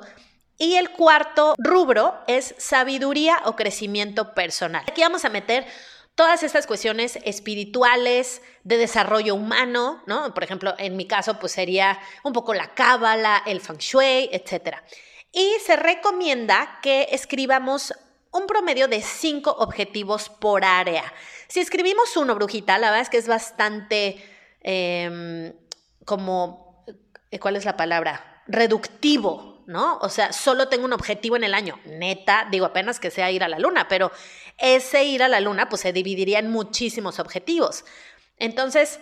Y 0.57 0.75
el 0.75 0.89
cuarto 0.89 1.53
rubro 1.59 2.15
es 2.25 2.55
sabiduría 2.57 3.41
o 3.45 3.55
crecimiento 3.55 4.33
personal. 4.33 4.83
Aquí 4.87 5.01
vamos 5.01 5.23
a 5.23 5.29
meter 5.29 5.67
todas 6.17 6.41
estas 6.41 6.65
cuestiones 6.65 7.19
espirituales, 7.23 8.41
de 8.63 8.77
desarrollo 8.77 9.35
humano, 9.35 10.01
¿no? 10.07 10.33
Por 10.33 10.43
ejemplo, 10.43 10.73
en 10.79 10.97
mi 10.97 11.05
caso, 11.05 11.39
pues 11.39 11.51
sería 11.51 11.99
un 12.23 12.33
poco 12.33 12.55
la 12.55 12.73
cábala, 12.73 13.43
el 13.45 13.61
feng 13.61 13.77
shui, 13.77 14.27
etc. 14.33 14.77
Y 15.31 15.53
se 15.63 15.75
recomienda 15.75 16.79
que 16.81 17.07
escribamos 17.11 17.93
un 18.31 18.47
promedio 18.47 18.87
de 18.87 19.01
cinco 19.01 19.51
objetivos 19.59 20.27
por 20.27 20.65
área. 20.65 21.13
Si 21.47 21.59
escribimos 21.59 22.17
uno, 22.17 22.33
brujita, 22.33 22.79
la 22.79 22.89
verdad 22.89 23.03
es 23.03 23.09
que 23.09 23.17
es 23.17 23.27
bastante 23.27 24.21
em, 24.61 25.53
como, 26.03 26.83
¿cuál 27.39 27.57
es 27.57 27.63
la 27.63 27.77
palabra? 27.77 28.41
Reductivo, 28.47 29.56
¿no? 29.67 29.97
O 29.99 30.09
sea, 30.09 30.33
solo 30.33 30.69
tengo 30.69 30.85
un 30.85 30.93
objetivo 30.93 31.35
en 31.35 31.43
el 31.43 31.53
año. 31.53 31.79
Neta, 31.85 32.47
digo 32.49 32.65
apenas 32.65 32.99
que 32.99 33.11
sea 33.11 33.29
ir 33.31 33.43
a 33.43 33.49
la 33.49 33.59
luna, 33.59 33.87
pero 33.87 34.11
ese 34.57 35.03
ir 35.03 35.21
a 35.21 35.27
la 35.27 35.41
luna 35.41 35.69
pues 35.69 35.81
se 35.81 35.93
dividiría 35.93 36.39
en 36.39 36.49
muchísimos 36.49 37.19
objetivos. 37.19 37.85
Entonces, 38.39 38.99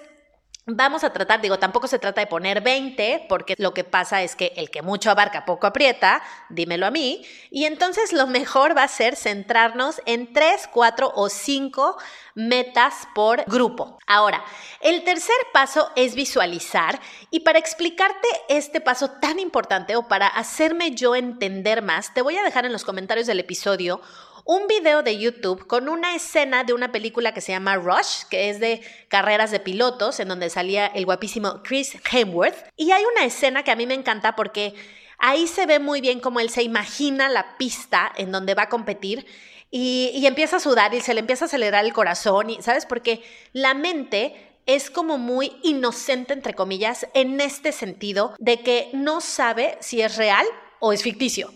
Vamos 0.67 1.03
a 1.03 1.13
tratar, 1.13 1.41
digo, 1.41 1.59
tampoco 1.59 1.87
se 1.87 1.99
trata 1.99 2.21
de 2.21 2.25
poner 2.25 2.61
20, 2.61 3.27
porque 3.29 3.53
lo 3.59 3.75
que 3.75 3.83
pasa 3.83 4.23
es 4.23 4.35
que 4.35 4.51
el 4.55 4.71
que 4.71 4.81
mucho 4.81 5.11
abarca, 5.11 5.45
poco 5.45 5.67
aprieta, 5.67 6.23
dímelo 6.49 6.87
a 6.87 6.91
mí, 6.91 7.23
y 7.51 7.65
entonces 7.65 8.13
lo 8.13 8.25
mejor 8.25 8.75
va 8.75 8.81
a 8.81 8.87
ser 8.87 9.15
centrarnos 9.15 10.01
en 10.07 10.33
3, 10.33 10.67
4 10.73 11.11
o 11.13 11.29
5 11.29 11.97
metas 12.33 13.07
por 13.13 13.43
grupo. 13.45 13.99
Ahora, 14.07 14.43
el 14.81 15.03
tercer 15.03 15.35
paso 15.53 15.91
es 15.95 16.15
visualizar, 16.15 16.99
y 17.29 17.41
para 17.41 17.59
explicarte 17.59 18.27
este 18.49 18.81
paso 18.81 19.11
tan 19.21 19.37
importante 19.37 19.95
o 19.95 20.07
para 20.07 20.25
hacerme 20.25 20.95
yo 20.95 21.15
entender 21.15 21.83
más, 21.83 22.11
te 22.15 22.23
voy 22.23 22.37
a 22.37 22.43
dejar 22.43 22.65
en 22.65 22.71
los 22.71 22.83
comentarios 22.83 23.27
del 23.27 23.39
episodio 23.39 24.01
un 24.45 24.67
video 24.67 25.01
de 25.01 25.17
YouTube 25.17 25.65
con 25.65 25.89
una 25.89 26.15
escena 26.15 26.63
de 26.63 26.73
una 26.73 26.91
película 26.91 27.33
que 27.33 27.41
se 27.41 27.51
llama 27.51 27.75
Rush, 27.77 28.25
que 28.29 28.49
es 28.49 28.59
de 28.59 28.81
carreras 29.07 29.49
de 29.49 29.59
pilotos, 29.59 30.19
en 30.19 30.27
donde 30.27 30.51
salía 30.51 30.85
el 30.85 31.05
guapísimo 31.05 31.63
Chris 31.63 31.97
Hemsworth. 32.11 32.55
Y 32.77 32.91
hay 32.91 33.03
una 33.15 33.25
escena 33.25 33.63
que 33.63 33.71
a 33.71 33.75
mí 33.75 33.87
me 33.87 33.95
encanta 33.95 34.35
porque 34.35 34.75
ahí 35.17 35.47
se 35.47 35.65
ve 35.65 35.79
muy 35.79 35.99
bien 35.99 36.19
cómo 36.19 36.39
él 36.39 36.51
se 36.51 36.61
imagina 36.61 37.27
la 37.27 37.57
pista 37.57 38.11
en 38.15 38.31
donde 38.31 38.53
va 38.53 38.63
a 38.63 38.69
competir. 38.69 39.25
Y, 39.71 40.11
y, 40.13 40.27
empieza 40.27 40.57
a 40.57 40.59
sudar 40.59 40.93
y 40.93 41.01
se 41.01 41.15
le 41.15 41.19
empieza 41.19 41.45
a 41.45 41.47
acelerar 41.47 41.83
el 41.83 41.91
corazón, 41.91 42.51
y, 42.51 42.61
¿sabes? 42.61 42.85
Porque 42.85 43.23
la 43.51 43.73
mente 43.73 44.53
es 44.67 44.91
como 44.91 45.17
muy 45.17 45.53
inocente, 45.63 46.33
entre 46.33 46.53
comillas, 46.53 47.07
en 47.13 47.41
este 47.41 47.71
sentido 47.71 48.35
de 48.39 48.61
que 48.61 48.89
no 48.93 49.21
sabe 49.21 49.77
si 49.81 50.01
es 50.01 50.15
real 50.17 50.45
o 50.79 50.93
es 50.93 51.01
ficticio. 51.01 51.51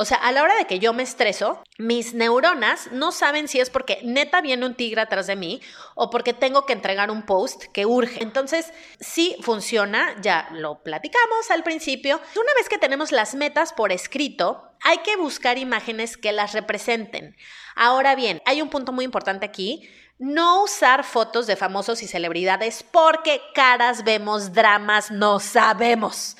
O 0.00 0.04
sea, 0.04 0.18
a 0.18 0.30
la 0.30 0.44
hora 0.44 0.54
de 0.54 0.66
que 0.66 0.78
yo 0.78 0.92
me 0.92 1.02
estreso, 1.02 1.60
mis 1.76 2.14
neuronas 2.14 2.92
no 2.92 3.10
saben 3.10 3.48
si 3.48 3.58
es 3.58 3.68
porque 3.68 3.98
neta 4.04 4.40
viene 4.40 4.64
un 4.64 4.76
tigre 4.76 5.00
atrás 5.00 5.26
de 5.26 5.34
mí 5.34 5.60
o 5.96 6.08
porque 6.08 6.32
tengo 6.32 6.66
que 6.66 6.72
entregar 6.72 7.10
un 7.10 7.26
post 7.26 7.64
que 7.72 7.84
urge. 7.84 8.22
Entonces, 8.22 8.72
sí 9.00 9.34
funciona, 9.42 10.14
ya 10.20 10.50
lo 10.52 10.84
platicamos 10.84 11.50
al 11.50 11.64
principio. 11.64 12.20
Una 12.36 12.54
vez 12.56 12.68
que 12.68 12.78
tenemos 12.78 13.10
las 13.10 13.34
metas 13.34 13.72
por 13.72 13.90
escrito, 13.90 14.70
hay 14.82 14.98
que 14.98 15.16
buscar 15.16 15.58
imágenes 15.58 16.16
que 16.16 16.30
las 16.30 16.52
representen. 16.52 17.36
Ahora 17.74 18.14
bien, 18.14 18.40
hay 18.46 18.62
un 18.62 18.70
punto 18.70 18.92
muy 18.92 19.04
importante 19.04 19.46
aquí. 19.46 19.90
No 20.20 20.62
usar 20.62 21.02
fotos 21.02 21.48
de 21.48 21.56
famosos 21.56 22.04
y 22.04 22.06
celebridades 22.06 22.84
porque 22.84 23.40
caras 23.52 24.04
vemos, 24.04 24.52
dramas 24.52 25.10
no 25.10 25.40
sabemos. 25.40 26.36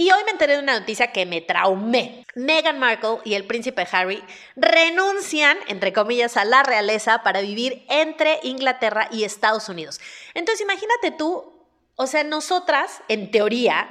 Y 0.00 0.12
hoy 0.12 0.22
me 0.24 0.30
enteré 0.30 0.52
de 0.52 0.62
una 0.62 0.78
noticia 0.78 1.10
que 1.10 1.26
me 1.26 1.40
traumé. 1.40 2.24
Meghan 2.36 2.78
Markle 2.78 3.18
y 3.24 3.34
el 3.34 3.48
príncipe 3.48 3.84
Harry 3.90 4.22
renuncian, 4.54 5.58
entre 5.66 5.92
comillas, 5.92 6.36
a 6.36 6.44
la 6.44 6.62
realeza 6.62 7.24
para 7.24 7.40
vivir 7.40 7.84
entre 7.88 8.38
Inglaterra 8.44 9.08
y 9.10 9.24
Estados 9.24 9.68
Unidos. 9.68 10.00
Entonces 10.34 10.60
imagínate 10.60 11.10
tú, 11.10 11.52
o 11.96 12.06
sea, 12.06 12.22
nosotras, 12.22 13.02
en 13.08 13.32
teoría, 13.32 13.88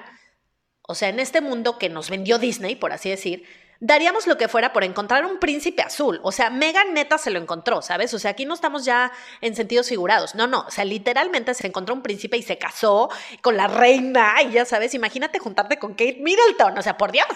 o 0.84 0.96
sea, 0.96 1.10
en 1.10 1.20
este 1.20 1.42
mundo 1.42 1.78
que 1.78 1.90
nos 1.90 2.10
vendió 2.10 2.40
Disney, 2.40 2.78
por 2.78 2.94
así 2.94 3.10
decir, 3.10 3.44
daríamos 3.80 4.28
lo 4.28 4.38
que 4.38 4.48
fuera 4.48 4.74
por 4.74 4.84
encontrar 4.84 5.26
un 5.26 5.40
príncipe 5.40 5.82
azul. 5.82 6.20
O 6.24 6.32
sea, 6.32 6.50
Megan 6.50 6.94
neta 6.94 7.18
se 7.18 7.30
lo 7.30 7.40
encontró, 7.40 7.82
¿sabes? 7.82 8.14
O 8.14 8.20
sea, 8.20 8.32
aquí 8.32 8.46
no 8.46 8.54
estamos 8.54 8.86
ya 8.86 9.12
en 9.42 9.56
sentidos 9.56 9.90
figurados. 9.90 10.36
No, 10.36 10.48
no. 10.48 10.66
O 10.68 10.72
sea, 10.72 10.86
literalmente 10.86 11.54
se 11.54 11.68
encontró 11.68 11.94
un 11.94 12.02
príncipe 12.02 12.38
y 12.38 12.44
se 12.44 12.58
casó 12.58 13.10
con 13.42 13.58
la 13.58 13.68
reina. 13.68 14.36
Y 14.44 14.52
ya 14.52 14.66
sabes, 14.66 14.94
imagínate 14.94 15.40
juntarte 15.40 15.78
con 15.78 15.92
Kate 15.92 16.18
Middleton. 16.20 16.78
O 16.78 16.82
sea, 16.82 16.98
por 16.98 17.12
Dios, 17.12 17.28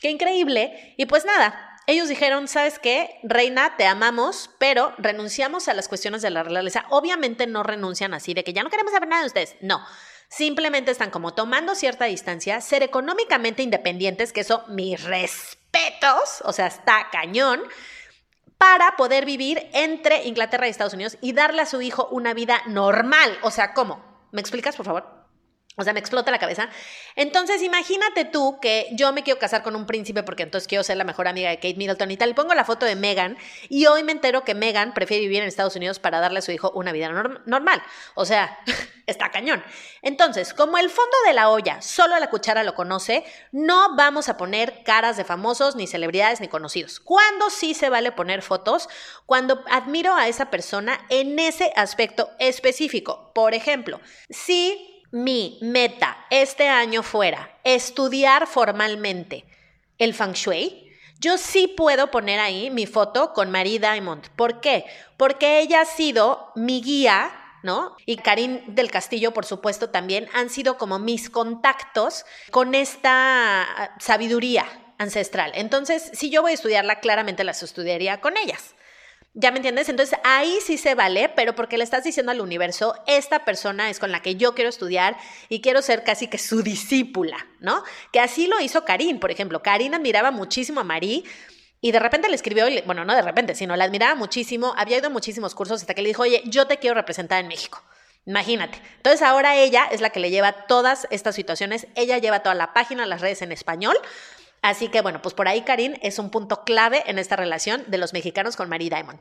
qué 0.00 0.10
increíble. 0.10 0.94
Y 0.96 1.06
pues 1.06 1.24
nada. 1.24 1.72
Ellos 1.88 2.08
dijeron, 2.08 2.48
¿sabes 2.48 2.80
qué? 2.80 3.20
Reina, 3.22 3.76
te 3.76 3.86
amamos, 3.86 4.50
pero 4.58 4.92
renunciamos 4.98 5.68
a 5.68 5.74
las 5.74 5.86
cuestiones 5.86 6.20
de 6.20 6.30
la 6.30 6.42
realeza. 6.42 6.84
Obviamente 6.90 7.46
no 7.46 7.62
renuncian 7.62 8.12
así 8.12 8.34
de 8.34 8.42
que 8.42 8.52
ya 8.52 8.64
no 8.64 8.70
queremos 8.70 8.92
saber 8.92 9.08
nada 9.08 9.22
de 9.22 9.28
ustedes. 9.28 9.54
No. 9.60 9.80
Simplemente 10.28 10.90
están 10.90 11.10
como 11.10 11.34
tomando 11.34 11.74
cierta 11.74 12.06
distancia, 12.06 12.60
ser 12.60 12.82
económicamente 12.82 13.62
independientes, 13.62 14.32
que 14.32 14.40
eso, 14.40 14.64
mi 14.68 14.96
respeto 14.96 15.66
o 16.44 16.52
sea, 16.52 16.66
está 16.66 17.08
cañón, 17.10 17.62
para 18.58 18.96
poder 18.96 19.26
vivir 19.26 19.68
entre 19.72 20.24
Inglaterra 20.24 20.66
y 20.66 20.70
Estados 20.70 20.94
Unidos 20.94 21.18
y 21.20 21.32
darle 21.32 21.62
a 21.62 21.66
su 21.66 21.82
hijo 21.82 22.08
una 22.10 22.32
vida 22.32 22.62
normal. 22.66 23.38
O 23.42 23.50
sea, 23.50 23.74
¿cómo? 23.74 24.02
¿Me 24.32 24.40
explicas, 24.40 24.76
por 24.76 24.86
favor? 24.86 25.15
O 25.78 25.84
sea, 25.84 25.92
me 25.92 26.00
explota 26.00 26.30
la 26.30 26.38
cabeza. 26.38 26.70
Entonces, 27.16 27.60
imagínate 27.60 28.24
tú 28.24 28.58
que 28.60 28.88
yo 28.92 29.12
me 29.12 29.22
quiero 29.22 29.38
casar 29.38 29.62
con 29.62 29.76
un 29.76 29.84
príncipe 29.84 30.22
porque 30.22 30.42
entonces 30.42 30.66
quiero 30.66 30.82
ser 30.82 30.96
la 30.96 31.04
mejor 31.04 31.28
amiga 31.28 31.50
de 31.50 31.56
Kate 31.56 31.74
Middleton 31.74 32.10
y 32.10 32.16
tal. 32.16 32.34
pongo 32.34 32.54
la 32.54 32.64
foto 32.64 32.86
de 32.86 32.96
Meghan 32.96 33.36
y 33.68 33.84
hoy 33.84 34.02
me 34.02 34.12
entero 34.12 34.42
que 34.42 34.54
Meghan 34.54 34.94
prefiere 34.94 35.22
vivir 35.22 35.42
en 35.42 35.48
Estados 35.48 35.76
Unidos 35.76 35.98
para 35.98 36.18
darle 36.18 36.38
a 36.38 36.42
su 36.42 36.50
hijo 36.50 36.70
una 36.74 36.92
vida 36.92 37.10
normal. 37.44 37.82
O 38.14 38.24
sea, 38.24 38.58
está 39.06 39.30
cañón. 39.30 39.62
Entonces, 40.00 40.54
como 40.54 40.78
el 40.78 40.88
fondo 40.88 41.16
de 41.26 41.34
la 41.34 41.50
olla 41.50 41.82
solo 41.82 42.18
la 42.18 42.30
cuchara 42.30 42.64
lo 42.64 42.74
conoce, 42.74 43.22
no 43.52 43.94
vamos 43.96 44.30
a 44.30 44.38
poner 44.38 44.82
caras 44.82 45.18
de 45.18 45.24
famosos, 45.24 45.76
ni 45.76 45.86
celebridades, 45.86 46.40
ni 46.40 46.48
conocidos. 46.48 47.00
¿Cuándo 47.00 47.50
sí 47.50 47.74
se 47.74 47.90
vale 47.90 48.12
poner 48.12 48.40
fotos? 48.40 48.88
Cuando 49.26 49.62
admiro 49.70 50.14
a 50.14 50.26
esa 50.26 50.50
persona 50.50 50.98
en 51.10 51.38
ese 51.38 51.70
aspecto 51.76 52.30
específico. 52.38 53.30
Por 53.34 53.52
ejemplo, 53.52 54.00
si 54.30 54.95
mi 55.16 55.58
meta 55.62 56.26
este 56.28 56.68
año 56.68 57.02
fuera 57.02 57.58
estudiar 57.64 58.46
formalmente 58.46 59.46
el 59.98 60.12
feng 60.12 60.34
shui, 60.34 60.92
yo 61.18 61.38
sí 61.38 61.68
puedo 61.68 62.10
poner 62.10 62.38
ahí 62.38 62.70
mi 62.70 62.86
foto 62.86 63.32
con 63.32 63.50
Marie 63.50 63.78
Diamond. 63.78 64.28
¿Por 64.36 64.60
qué? 64.60 64.84
Porque 65.16 65.60
ella 65.60 65.80
ha 65.80 65.84
sido 65.86 66.52
mi 66.54 66.82
guía, 66.82 67.30
¿no? 67.62 67.96
Y 68.04 68.16
Karim 68.18 68.74
del 68.74 68.90
Castillo, 68.90 69.32
por 69.32 69.46
supuesto, 69.46 69.88
también 69.88 70.28
han 70.34 70.50
sido 70.50 70.76
como 70.76 70.98
mis 70.98 71.30
contactos 71.30 72.26
con 72.50 72.74
esta 72.74 73.94
sabiduría 73.98 74.66
ancestral. 74.98 75.52
Entonces, 75.54 76.10
si 76.12 76.28
yo 76.28 76.42
voy 76.42 76.50
a 76.50 76.54
estudiarla, 76.54 77.00
claramente 77.00 77.42
las 77.42 77.62
estudiaría 77.62 78.20
con 78.20 78.36
ellas. 78.36 78.75
¿Ya 79.38 79.50
me 79.50 79.58
entiendes? 79.58 79.90
Entonces 79.90 80.18
ahí 80.24 80.60
sí 80.64 80.78
se 80.78 80.94
vale, 80.94 81.28
pero 81.28 81.54
porque 81.54 81.76
le 81.76 81.84
estás 81.84 82.02
diciendo 82.02 82.32
al 82.32 82.40
universo, 82.40 82.94
esta 83.06 83.44
persona 83.44 83.90
es 83.90 83.98
con 83.98 84.10
la 84.10 84.22
que 84.22 84.36
yo 84.36 84.54
quiero 84.54 84.70
estudiar 84.70 85.14
y 85.50 85.60
quiero 85.60 85.82
ser 85.82 86.04
casi 86.04 86.26
que 86.26 86.38
su 86.38 86.62
discípula, 86.62 87.36
¿no? 87.60 87.84
Que 88.12 88.20
así 88.20 88.46
lo 88.46 88.58
hizo 88.62 88.86
Karim, 88.86 89.20
por 89.20 89.30
ejemplo. 89.30 89.60
Karim 89.62 89.92
admiraba 89.92 90.30
muchísimo 90.30 90.80
a 90.80 90.84
Marí 90.84 91.22
y 91.82 91.92
de 91.92 91.98
repente 91.98 92.30
le 92.30 92.34
escribió, 92.34 92.64
bueno, 92.86 93.04
no 93.04 93.14
de 93.14 93.20
repente, 93.20 93.54
sino 93.54 93.76
la 93.76 93.84
admiraba 93.84 94.14
muchísimo, 94.14 94.72
había 94.74 94.96
ido 94.96 95.08
a 95.08 95.10
muchísimos 95.10 95.54
cursos 95.54 95.82
hasta 95.82 95.92
que 95.92 96.00
le 96.00 96.08
dijo, 96.08 96.22
oye, 96.22 96.42
yo 96.46 96.66
te 96.66 96.78
quiero 96.78 96.94
representar 96.94 97.38
en 97.38 97.48
México. 97.48 97.82
Imagínate. 98.24 98.80
Entonces 98.96 99.20
ahora 99.20 99.54
ella 99.54 99.86
es 99.92 100.00
la 100.00 100.08
que 100.08 100.18
le 100.18 100.30
lleva 100.30 100.66
todas 100.66 101.06
estas 101.10 101.34
situaciones, 101.34 101.88
ella 101.94 102.16
lleva 102.16 102.40
toda 102.40 102.54
la 102.54 102.72
página, 102.72 103.04
las 103.04 103.20
redes 103.20 103.42
en 103.42 103.52
español 103.52 103.98
Así 104.66 104.88
que 104.88 105.00
bueno, 105.00 105.22
pues 105.22 105.32
por 105.32 105.46
ahí 105.46 105.62
Karim 105.62 105.94
es 106.02 106.18
un 106.18 106.28
punto 106.28 106.64
clave 106.64 107.04
en 107.06 107.20
esta 107.20 107.36
relación 107.36 107.84
de 107.86 107.98
los 107.98 108.12
mexicanos 108.12 108.56
con 108.56 108.68
Marie 108.68 108.90
Diamond. 108.90 109.20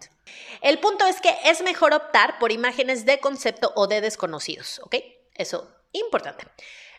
El 0.62 0.80
punto 0.80 1.06
es 1.06 1.22
que 1.22 1.36
es 1.46 1.62
mejor 1.62 1.94
optar 1.94 2.40
por 2.40 2.52
imágenes 2.52 3.06
de 3.06 3.20
concepto 3.20 3.72
o 3.76 3.86
de 3.86 4.02
desconocidos, 4.02 4.82
¿ok? 4.84 4.96
Eso, 5.36 5.72
importante. 5.92 6.48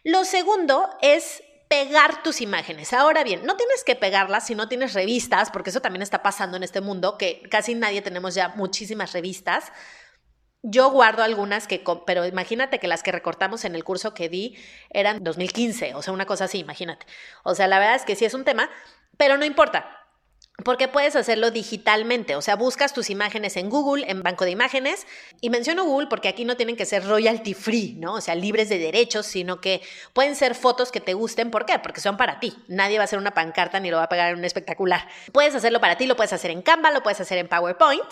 Lo 0.05 0.25
segundo 0.25 0.89
es 1.03 1.43
pegar 1.67 2.23
tus 2.23 2.41
imágenes. 2.41 2.93
Ahora 2.93 3.25
bien, 3.25 3.45
no 3.45 3.57
tienes 3.57 3.83
que 3.83 3.97
pegarlas 3.97 4.47
si 4.47 4.55
no 4.55 4.69
tienes 4.69 4.95
revistas, 4.95 5.51
porque 5.51 5.71
eso 5.71 5.81
también 5.81 6.03
está 6.03 6.23
pasando 6.23 6.57
en 6.57 6.63
este 6.63 6.81
mundo, 6.81 7.19
que 7.19 7.43
casi 7.51 7.75
nadie 7.75 8.01
tenemos 8.01 8.37
ya 8.37 8.51
muchísimas 8.51 9.13
revistas. 9.13 9.73
Yo 10.69 10.91
guardo 10.91 11.23
algunas 11.23 11.69
que, 11.69 11.85
pero 12.07 12.27
imagínate 12.27 12.81
que 12.81 12.89
las 12.89 13.05
que 13.05 13.13
recortamos 13.13 13.65
en 13.65 13.77
el 13.77 13.85
curso 13.85 14.15
que 14.15 14.29
di 14.29 14.57
eran 14.91 15.23
2015, 15.23 15.95
o 15.95 16.03
sea, 16.03 16.13
una 16.13 16.27
cosa 16.27 16.47
así, 16.47 16.59
imagínate. 16.59 17.07
O 17.45 17.55
sea, 17.55 17.69
la 17.69 17.79
verdad 17.79 17.95
es 17.95 18.05
que 18.05 18.17
sí 18.17 18.25
es 18.25 18.35
un 18.35 18.43
tema, 18.43 18.69
pero 19.17 19.37
no 19.37 19.45
importa. 19.45 19.89
Porque 20.65 20.89
puedes 20.89 21.15
hacerlo 21.15 21.53
digitalmente, 21.53 22.35
o 22.35 22.43
sea, 22.43 22.57
buscas 22.57 22.93
tus 22.93 23.11
imágenes 23.11 23.57
en 23.57 23.71
Google, 23.71 24.11
en 24.11 24.25
banco 24.25 24.45
de 24.45 24.51
imágenes, 24.51 25.07
y 25.41 25.51
menciono 25.51 25.85
Google 25.85 26.09
porque 26.09 26.27
aquí 26.27 26.45
no 26.45 26.57
tienen 26.57 26.75
que 26.75 26.85
ser 26.85 27.05
royalty 27.07 27.55
free, 27.55 27.95
¿no? 28.01 28.15
O 28.15 28.21
sea, 28.21 28.35
libres 28.35 28.69
de 28.69 28.79
derechos, 28.79 29.27
sino 29.27 29.61
que 29.61 29.83
pueden 30.15 30.35
ser 30.35 30.57
fotos 30.57 30.91
que 30.91 31.01
te 31.01 31.15
gusten. 31.15 31.53
¿Por 31.53 31.65
qué? 31.65 31.79
Porque 31.79 32.01
son 32.01 32.17
para 32.17 32.41
ti. 32.41 32.57
Nadie 32.67 32.99
va 32.99 33.03
a 33.03 33.05
hacer 33.05 33.21
una 33.21 33.35
pancarta 33.35 33.79
ni 33.79 33.89
lo 33.89 33.99
va 33.99 34.05
a 34.05 34.09
pegar 34.09 34.33
en 34.33 34.39
un 34.39 34.45
espectacular. 34.45 35.07
Puedes 35.31 35.55
hacerlo 35.55 35.81
para 35.81 35.97
ti, 35.97 36.07
lo 36.07 36.17
puedes 36.17 36.33
hacer 36.33 36.51
en 36.51 36.63
Canva, 36.63 36.91
lo 36.91 37.05
puedes 37.05 37.21
hacer 37.21 37.39
en 37.39 37.47
PowerPoint, 37.47 38.03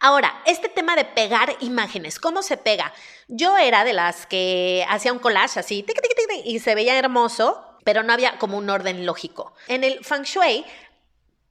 Ahora, 0.00 0.42
este 0.46 0.68
tema 0.68 0.94
de 0.94 1.04
pegar 1.04 1.56
imágenes, 1.60 2.20
¿cómo 2.20 2.42
se 2.42 2.56
pega? 2.56 2.92
Yo 3.26 3.58
era 3.58 3.82
de 3.82 3.92
las 3.92 4.26
que 4.26 4.86
hacía 4.88 5.12
un 5.12 5.18
collage 5.18 5.58
así, 5.58 5.84
y 6.44 6.60
se 6.60 6.74
veía 6.76 6.98
hermoso, 6.98 7.64
pero 7.84 8.04
no 8.04 8.12
había 8.12 8.38
como 8.38 8.58
un 8.58 8.70
orden 8.70 9.04
lógico. 9.06 9.54
En 9.66 9.82
el 9.82 10.04
feng 10.04 10.22
shui, 10.22 10.64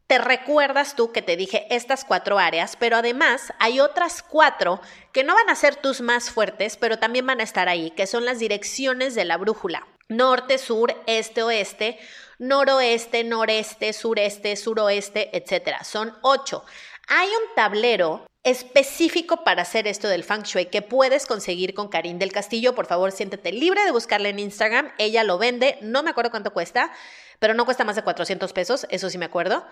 te 0.07 0.17
recuerdas 0.17 0.95
tú 0.95 1.11
que 1.11 1.21
te 1.21 1.35
dije 1.35 1.67
estas 1.69 2.05
cuatro 2.05 2.39
áreas, 2.39 2.77
pero 2.77 2.95
además 2.95 3.51
hay 3.59 3.81
otras 3.81 4.23
cuatro 4.23 4.79
que 5.11 5.25
no 5.25 5.33
van 5.33 5.49
a 5.49 5.55
ser 5.55 5.75
tus 5.75 5.99
más 5.99 6.31
fuertes, 6.31 6.77
pero 6.77 6.99
también 6.99 7.25
van 7.25 7.41
a 7.41 7.43
estar 7.43 7.67
ahí, 7.67 7.91
que 7.91 8.07
son 8.07 8.23
las 8.23 8.39
direcciones 8.39 9.13
de 9.13 9.25
la 9.25 9.35
brújula. 9.35 9.85
Norte, 10.07 10.57
sur, 10.57 10.95
este, 11.05 11.43
oeste, 11.43 11.99
noroeste, 12.39 13.25
noreste, 13.25 13.91
sureste, 13.91 14.55
suroeste, 14.55 15.35
etc. 15.35 15.83
Son 15.83 16.15
ocho. 16.21 16.63
Hay 17.09 17.27
un 17.27 17.55
tablero 17.55 18.25
específico 18.47 19.43
para 19.43 19.63
hacer 19.63 19.87
esto 19.87 20.07
del 20.07 20.23
Feng 20.23 20.43
Shui 20.43 20.67
que 20.67 20.81
puedes 20.81 21.25
conseguir 21.25 21.73
con 21.73 21.89
Karin 21.89 22.17
del 22.17 22.31
Castillo. 22.31 22.75
Por 22.75 22.85
favor, 22.85 23.11
siéntete 23.11 23.51
libre 23.51 23.83
de 23.83 23.91
buscarla 23.91 24.29
en 24.29 24.39
Instagram. 24.39 24.89
Ella 24.97 25.25
lo 25.25 25.37
vende, 25.37 25.77
no 25.81 26.01
me 26.01 26.11
acuerdo 26.11 26.31
cuánto 26.31 26.53
cuesta, 26.53 26.93
pero 27.39 27.53
no 27.53 27.65
cuesta 27.65 27.83
más 27.83 27.97
de 27.97 28.03
400 28.03 28.53
pesos, 28.53 28.87
eso 28.89 29.09
sí 29.09 29.17
me 29.17 29.25
acuerdo. 29.25 29.65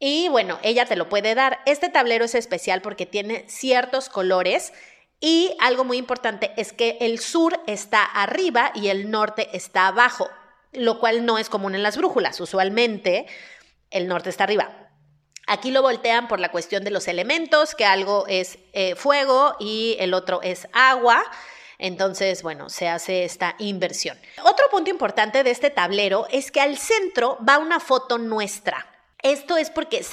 Y 0.00 0.28
bueno, 0.30 0.58
ella 0.64 0.84
te 0.84 0.96
lo 0.96 1.08
puede 1.08 1.36
dar. 1.36 1.60
Este 1.64 1.90
tablero 1.90 2.24
es 2.24 2.34
especial 2.34 2.82
porque 2.82 3.06
tiene 3.06 3.44
ciertos 3.48 4.08
colores 4.08 4.72
y 5.20 5.54
algo 5.60 5.84
muy 5.84 5.96
importante 5.96 6.50
es 6.56 6.72
que 6.72 6.98
el 7.00 7.20
sur 7.20 7.60
está 7.68 8.02
arriba 8.02 8.72
y 8.74 8.88
el 8.88 9.12
norte 9.12 9.48
está 9.52 9.86
abajo, 9.86 10.28
lo 10.72 10.98
cual 10.98 11.24
no 11.24 11.38
es 11.38 11.48
común 11.48 11.76
en 11.76 11.84
las 11.84 11.96
brújulas. 11.96 12.40
Usualmente 12.40 13.26
el 13.92 14.08
norte 14.08 14.28
está 14.28 14.42
arriba. 14.42 14.87
Aquí 15.48 15.70
lo 15.70 15.80
voltean 15.82 16.28
por 16.28 16.40
la 16.40 16.50
cuestión 16.50 16.84
de 16.84 16.90
los 16.90 17.08
elementos, 17.08 17.74
que 17.74 17.86
algo 17.86 18.26
es 18.28 18.58
eh, 18.74 18.94
fuego 18.94 19.56
y 19.58 19.96
el 19.98 20.12
otro 20.12 20.40
es 20.42 20.68
agua. 20.72 21.24
Entonces, 21.78 22.42
bueno, 22.42 22.68
se 22.68 22.88
hace 22.88 23.24
esta 23.24 23.54
inversión. 23.58 24.18
Otro 24.42 24.66
punto 24.70 24.90
importante 24.90 25.42
de 25.44 25.50
este 25.50 25.70
tablero 25.70 26.26
es 26.30 26.50
que 26.50 26.60
al 26.60 26.76
centro 26.76 27.38
va 27.48 27.58
una 27.58 27.80
foto 27.80 28.18
nuestra. 28.18 28.97
Esto 29.22 29.56
es 29.56 29.68
porque 29.70 30.04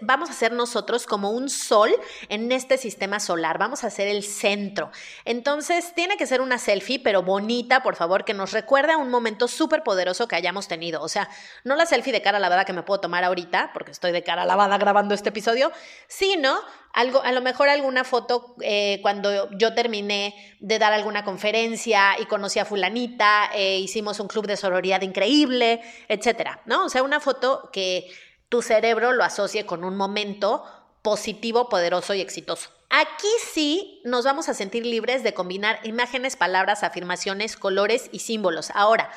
vamos 0.00 0.28
a 0.28 0.32
ser 0.32 0.50
nosotros 0.50 1.06
como 1.06 1.30
un 1.30 1.48
sol 1.48 1.90
en 2.28 2.50
este 2.50 2.78
sistema 2.78 3.20
solar, 3.20 3.58
vamos 3.58 3.84
a 3.84 3.90
ser 3.90 4.08
el 4.08 4.24
centro. 4.24 4.90
Entonces, 5.24 5.94
tiene 5.94 6.16
que 6.16 6.26
ser 6.26 6.40
una 6.40 6.58
selfie, 6.58 6.98
pero 6.98 7.22
bonita, 7.22 7.84
por 7.84 7.94
favor, 7.94 8.24
que 8.24 8.34
nos 8.34 8.50
recuerde 8.50 8.94
a 8.94 8.96
un 8.96 9.08
momento 9.08 9.46
súper 9.46 9.84
poderoso 9.84 10.26
que 10.26 10.34
hayamos 10.34 10.66
tenido. 10.66 11.00
O 11.00 11.08
sea, 11.08 11.28
no 11.62 11.76
la 11.76 11.86
selfie 11.86 12.12
de 12.12 12.22
cara 12.22 12.40
lavada 12.40 12.64
que 12.64 12.72
me 12.72 12.82
puedo 12.82 13.00
tomar 13.00 13.22
ahorita, 13.22 13.70
porque 13.72 13.92
estoy 13.92 14.10
de 14.10 14.24
cara 14.24 14.44
lavada 14.44 14.78
grabando 14.78 15.14
este 15.14 15.28
episodio, 15.28 15.70
sino 16.08 16.58
algo, 16.92 17.22
a 17.22 17.30
lo 17.30 17.42
mejor 17.42 17.68
alguna 17.68 18.02
foto 18.02 18.56
eh, 18.62 18.98
cuando 19.00 19.48
yo 19.52 19.74
terminé 19.74 20.56
de 20.58 20.80
dar 20.80 20.92
alguna 20.92 21.24
conferencia 21.24 22.18
y 22.18 22.26
conocí 22.26 22.58
a 22.58 22.64
fulanita, 22.64 23.50
eh, 23.54 23.78
hicimos 23.78 24.18
un 24.18 24.26
club 24.26 24.48
de 24.48 24.56
sororidad 24.56 25.02
increíble, 25.02 25.82
etcétera, 26.08 26.62
¿no? 26.66 26.86
O 26.86 26.88
sea, 26.88 27.04
una 27.04 27.20
foto 27.20 27.70
que 27.72 28.10
tu 28.50 28.60
cerebro 28.60 29.12
lo 29.12 29.24
asocie 29.24 29.64
con 29.64 29.84
un 29.84 29.96
momento 29.96 30.64
positivo, 31.02 31.70
poderoso 31.70 32.12
y 32.12 32.20
exitoso. 32.20 32.68
Aquí 32.90 33.28
sí 33.52 34.02
nos 34.04 34.24
vamos 34.24 34.48
a 34.48 34.54
sentir 34.54 34.84
libres 34.84 35.22
de 35.22 35.32
combinar 35.32 35.78
imágenes, 35.84 36.36
palabras, 36.36 36.82
afirmaciones, 36.82 37.56
colores 37.56 38.10
y 38.12 38.18
símbolos. 38.18 38.70
Ahora, 38.74 39.10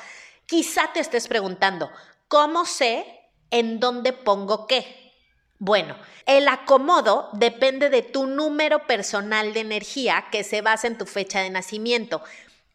quizá 0.46 0.92
te 0.94 1.00
estés 1.00 1.26
preguntando, 1.26 1.90
¿cómo 2.28 2.64
sé 2.64 3.04
en 3.50 3.80
dónde 3.80 4.12
pongo 4.12 4.68
qué? 4.68 5.12
Bueno, 5.58 5.96
el 6.26 6.46
acomodo 6.46 7.28
depende 7.32 7.90
de 7.90 8.02
tu 8.02 8.26
número 8.26 8.86
personal 8.86 9.52
de 9.52 9.60
energía 9.60 10.26
que 10.30 10.44
se 10.44 10.62
basa 10.62 10.86
en 10.86 10.96
tu 10.96 11.06
fecha 11.06 11.40
de 11.40 11.50
nacimiento. 11.50 12.22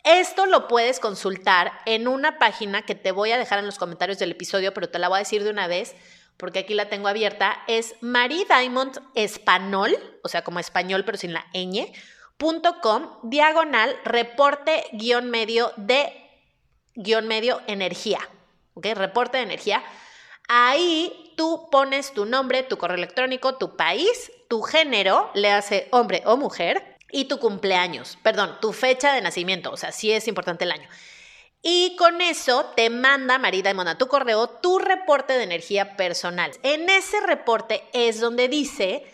Esto 0.04 0.46
lo 0.46 0.68
puedes 0.68 1.00
consultar 1.00 1.72
en 1.86 2.08
una 2.08 2.38
página 2.38 2.82
que 2.82 2.96
te 2.96 3.12
voy 3.12 3.32
a 3.32 3.38
dejar 3.38 3.60
en 3.60 3.66
los 3.66 3.78
comentarios 3.78 4.20
del 4.20 4.32
episodio, 4.32 4.74
pero 4.74 4.90
te 4.90 5.00
la 5.00 5.08
voy 5.08 5.18
a 5.18 5.20
decir 5.20 5.44
de 5.44 5.50
una 5.50 5.68
vez 5.68 5.96
porque 6.40 6.60
aquí 6.60 6.74
la 6.74 6.88
tengo 6.88 7.10
abierta, 7.10 7.62
es 7.68 7.96
Marie 8.00 8.46
Diamond 8.46 8.98
Español, 9.14 9.96
o 10.24 10.30
sea, 10.30 10.42
como 10.42 10.60
español 10.60 11.04
pero 11.06 11.18
sin 11.18 11.34
la 11.34 11.46
ñ, 11.54 11.92
.com, 12.82 13.10
diagonal, 13.24 13.96
reporte 14.06 14.86
guion 14.94 15.30
medio 15.30 15.74
de 15.76 16.10
guion 16.96 17.28
medio 17.28 17.62
energía, 17.68 18.20
¿ok? 18.74 18.88
Reporte 18.96 19.38
de 19.38 19.44
energía. 19.44 19.84
Ahí 20.48 21.34
tú 21.36 21.68
pones 21.70 22.14
tu 22.14 22.26
nombre, 22.26 22.64
tu 22.64 22.78
correo 22.78 22.96
electrónico, 22.96 23.56
tu 23.56 23.76
país, 23.76 24.32
tu 24.48 24.62
género, 24.62 25.30
le 25.34 25.52
hace 25.52 25.90
hombre 25.92 26.24
o 26.26 26.38
mujer, 26.38 26.98
y 27.12 27.26
tu 27.26 27.40
cumpleaños, 27.40 28.18
perdón, 28.24 28.58
tu 28.62 28.72
fecha 28.72 29.14
de 29.14 29.22
nacimiento, 29.22 29.72
o 29.72 29.78
sea, 29.78 29.92
sí 29.92 30.12
es 30.12 30.28
importante 30.28 30.64
el 30.66 30.72
año. 30.72 30.88
Y 31.62 31.96
con 31.98 32.22
eso 32.22 32.66
te 32.76 32.90
manda 32.90 33.38
Marida 33.38 33.74
Mona 33.74 33.98
tu 33.98 34.08
correo 34.08 34.48
tu 34.48 34.80
reporte 34.80 35.34
de 35.34 35.44
energía 35.44 35.98
personal. 35.98 36.52
En 36.64 36.90
ese 36.90 37.20
reporte 37.22 37.84
es 37.94 38.22
donde 38.22 38.48
dice 38.48 39.06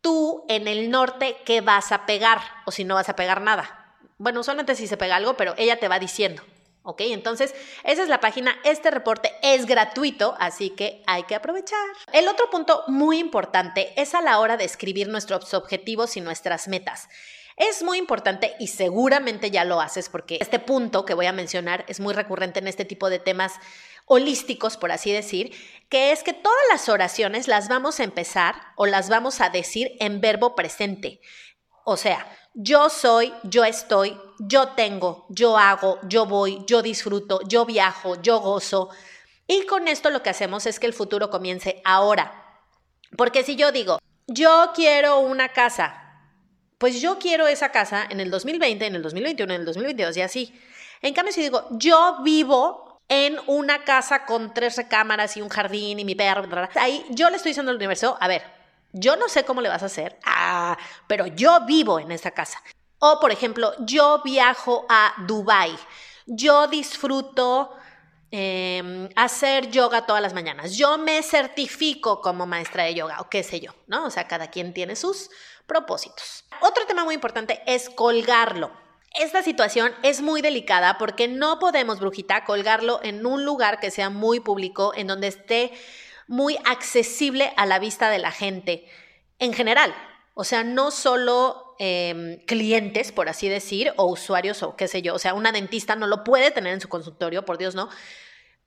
tú 0.00 0.44
en 0.48 0.66
el 0.66 0.90
norte 0.90 1.36
qué 1.44 1.60
vas 1.60 1.92
a 1.92 2.04
pegar 2.04 2.40
o 2.66 2.72
si 2.72 2.82
no 2.84 2.96
vas 2.96 3.08
a 3.08 3.16
pegar 3.16 3.40
nada. 3.40 3.96
Bueno, 4.18 4.40
usualmente 4.40 4.74
si 4.74 4.86
se 4.86 4.96
pega 4.96 5.16
algo, 5.16 5.36
pero 5.36 5.54
ella 5.56 5.78
te 5.78 5.88
va 5.88 5.98
diciendo. 5.98 6.42
¿Ok? 6.84 7.02
Entonces, 7.02 7.54
esa 7.84 8.02
es 8.02 8.08
la 8.08 8.18
página. 8.18 8.56
Este 8.64 8.90
reporte 8.90 9.32
es 9.42 9.66
gratuito, 9.66 10.34
así 10.40 10.70
que 10.70 11.04
hay 11.06 11.22
que 11.24 11.36
aprovechar. 11.36 11.78
El 12.12 12.26
otro 12.26 12.50
punto 12.50 12.82
muy 12.88 13.20
importante 13.20 13.92
es 13.96 14.14
a 14.14 14.20
la 14.20 14.40
hora 14.40 14.56
de 14.56 14.64
escribir 14.64 15.08
nuestros 15.08 15.54
objetivos 15.54 16.16
y 16.16 16.20
nuestras 16.20 16.66
metas. 16.66 17.08
Es 17.56 17.82
muy 17.82 17.98
importante 17.98 18.54
y 18.58 18.68
seguramente 18.68 19.50
ya 19.50 19.64
lo 19.64 19.80
haces 19.80 20.08
porque 20.08 20.38
este 20.40 20.58
punto 20.58 21.04
que 21.04 21.14
voy 21.14 21.26
a 21.26 21.32
mencionar 21.32 21.84
es 21.88 22.00
muy 22.00 22.14
recurrente 22.14 22.60
en 22.60 22.68
este 22.68 22.84
tipo 22.84 23.10
de 23.10 23.18
temas 23.18 23.54
holísticos, 24.06 24.76
por 24.76 24.92
así 24.92 25.12
decir, 25.12 25.54
que 25.88 26.12
es 26.12 26.22
que 26.22 26.32
todas 26.32 26.64
las 26.70 26.88
oraciones 26.88 27.48
las 27.48 27.68
vamos 27.68 28.00
a 28.00 28.04
empezar 28.04 28.54
o 28.76 28.86
las 28.86 29.08
vamos 29.08 29.40
a 29.40 29.50
decir 29.50 29.92
en 30.00 30.20
verbo 30.20 30.54
presente. 30.54 31.20
O 31.84 31.96
sea, 31.96 32.26
yo 32.54 32.90
soy, 32.90 33.32
yo 33.44 33.64
estoy, 33.64 34.18
yo 34.38 34.68
tengo, 34.68 35.26
yo 35.30 35.56
hago, 35.56 35.98
yo 36.08 36.26
voy, 36.26 36.64
yo 36.66 36.82
disfruto, 36.82 37.40
yo 37.48 37.64
viajo, 37.64 38.20
yo 38.22 38.40
gozo. 38.40 38.90
Y 39.46 39.66
con 39.66 39.88
esto 39.88 40.10
lo 40.10 40.22
que 40.22 40.30
hacemos 40.30 40.66
es 40.66 40.78
que 40.78 40.86
el 40.86 40.92
futuro 40.92 41.30
comience 41.30 41.80
ahora. 41.84 42.60
Porque 43.16 43.44
si 43.44 43.56
yo 43.56 43.72
digo, 43.72 43.98
yo 44.26 44.72
quiero 44.74 45.18
una 45.20 45.48
casa, 45.50 46.01
pues 46.82 47.00
yo 47.00 47.16
quiero 47.20 47.46
esa 47.46 47.68
casa 47.68 48.04
en 48.10 48.18
el 48.18 48.28
2020, 48.28 48.84
en 48.84 48.96
el 48.96 49.02
2021, 49.02 49.54
en 49.54 49.60
el 49.60 49.66
2022 49.66 50.16
y 50.16 50.20
así. 50.20 50.60
En 51.00 51.14
cambio, 51.14 51.32
si 51.32 51.40
digo, 51.40 51.68
yo 51.70 52.16
vivo 52.24 52.98
en 53.08 53.38
una 53.46 53.84
casa 53.84 54.24
con 54.24 54.52
tres 54.52 54.74
recámaras 54.74 55.36
y 55.36 55.42
un 55.42 55.48
jardín 55.48 56.00
y 56.00 56.04
mi 56.04 56.16
perro, 56.16 56.42
ahí 56.74 57.06
yo 57.10 57.30
le 57.30 57.36
estoy 57.36 57.50
diciendo 57.50 57.70
al 57.70 57.76
universo, 57.76 58.18
a 58.18 58.26
ver, 58.26 58.42
yo 58.92 59.14
no 59.14 59.28
sé 59.28 59.44
cómo 59.44 59.60
le 59.60 59.68
vas 59.68 59.84
a 59.84 59.86
hacer, 59.86 60.18
ah, 60.24 60.76
pero 61.06 61.28
yo 61.28 61.64
vivo 61.66 62.00
en 62.00 62.10
esa 62.10 62.32
casa. 62.32 62.60
O, 62.98 63.20
por 63.20 63.30
ejemplo, 63.30 63.74
yo 63.78 64.20
viajo 64.24 64.84
a 64.88 65.14
Dubai, 65.24 65.78
yo 66.26 66.66
disfruto 66.66 67.76
em, 68.32 69.08
hacer 69.14 69.70
yoga 69.70 70.06
todas 70.06 70.20
las 70.20 70.34
mañanas, 70.34 70.76
yo 70.76 70.98
me 70.98 71.22
certifico 71.22 72.20
como 72.20 72.46
maestra 72.46 72.84
de 72.84 72.94
yoga 72.94 73.20
o 73.20 73.30
qué 73.30 73.44
sé 73.44 73.60
yo, 73.60 73.72
¿no? 73.86 74.06
O 74.06 74.10
sea, 74.10 74.26
cada 74.26 74.50
quien 74.50 74.74
tiene 74.74 74.96
sus 74.96 75.30
propósitos. 75.66 76.44
Otro 76.60 76.86
tema 76.86 77.04
muy 77.04 77.14
importante 77.14 77.62
es 77.66 77.88
colgarlo. 77.90 78.72
Esta 79.14 79.42
situación 79.42 79.92
es 80.02 80.22
muy 80.22 80.40
delicada 80.40 80.96
porque 80.98 81.28
no 81.28 81.58
podemos, 81.58 82.00
brujita, 82.00 82.44
colgarlo 82.44 83.00
en 83.02 83.24
un 83.26 83.44
lugar 83.44 83.78
que 83.78 83.90
sea 83.90 84.08
muy 84.08 84.40
público, 84.40 84.92
en 84.96 85.06
donde 85.06 85.28
esté 85.28 85.72
muy 86.26 86.56
accesible 86.64 87.52
a 87.56 87.66
la 87.66 87.78
vista 87.78 88.08
de 88.08 88.18
la 88.18 88.30
gente 88.30 88.88
en 89.38 89.52
general. 89.52 89.94
O 90.34 90.44
sea, 90.44 90.64
no 90.64 90.90
solo 90.90 91.74
em, 91.78 92.44
clientes, 92.46 93.12
por 93.12 93.28
así 93.28 93.48
decir, 93.48 93.92
o 93.96 94.06
usuarios 94.06 94.62
o 94.62 94.76
qué 94.76 94.88
sé 94.88 95.02
yo. 95.02 95.14
O 95.14 95.18
sea, 95.18 95.34
una 95.34 95.52
dentista 95.52 95.94
no 95.96 96.06
lo 96.06 96.24
puede 96.24 96.50
tener 96.50 96.72
en 96.72 96.80
su 96.80 96.88
consultorio, 96.88 97.44
por 97.44 97.58
Dios, 97.58 97.74
no. 97.74 97.88